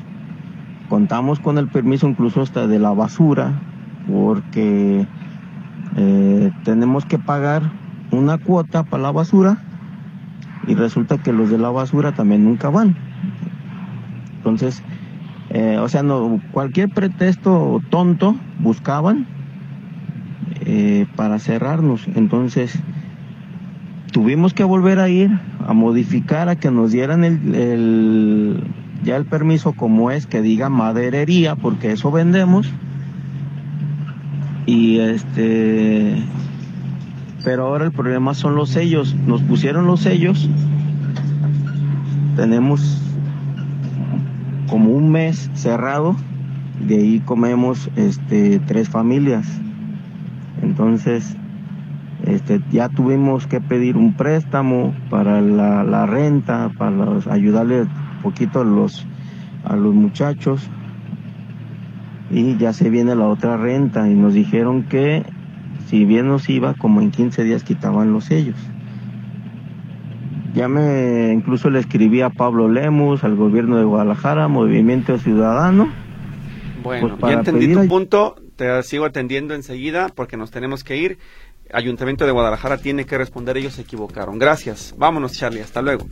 [0.87, 3.53] contamos con el permiso incluso hasta de la basura,
[4.11, 5.05] porque
[5.97, 7.63] eh, tenemos que pagar
[8.11, 9.57] una cuota para la basura
[10.67, 12.95] y resulta que los de la basura también nunca van.
[14.37, 14.81] Entonces,
[15.49, 19.27] eh, o sea, no, cualquier pretexto tonto buscaban
[20.71, 22.07] eh, para cerrarnos.
[22.15, 22.77] Entonces,
[24.11, 25.31] tuvimos que volver a ir
[25.67, 28.63] a modificar, a que nos dieran el, el
[29.03, 32.71] ya el permiso como es, que diga maderería, porque eso vendemos
[34.69, 36.21] y este,
[37.43, 39.15] pero ahora el problema son los sellos.
[39.25, 40.47] Nos pusieron los sellos.
[42.35, 43.01] Tenemos
[44.69, 46.15] como un mes cerrado.
[46.87, 49.47] De ahí comemos este, tres familias.
[50.61, 51.35] Entonces,
[52.25, 58.61] este, ya tuvimos que pedir un préstamo para la, la renta, para ayudarle un poquito
[58.61, 59.05] a los,
[59.63, 60.69] a los muchachos
[62.31, 65.23] y ya se viene la otra renta y nos dijeron que
[65.87, 68.57] si bien nos iba, como en 15 días quitaban los sellos.
[70.53, 75.89] Ya me incluso le escribí a Pablo Lemus, al gobierno de Guadalajara, Movimiento Ciudadano.
[76.83, 81.17] Bueno, pues ya entendí tu punto, te sigo atendiendo enseguida porque nos tenemos que ir.
[81.71, 84.37] Ayuntamiento de Guadalajara tiene que responder, ellos se equivocaron.
[84.37, 84.93] Gracias.
[84.97, 86.05] Vámonos, Charlie, hasta luego.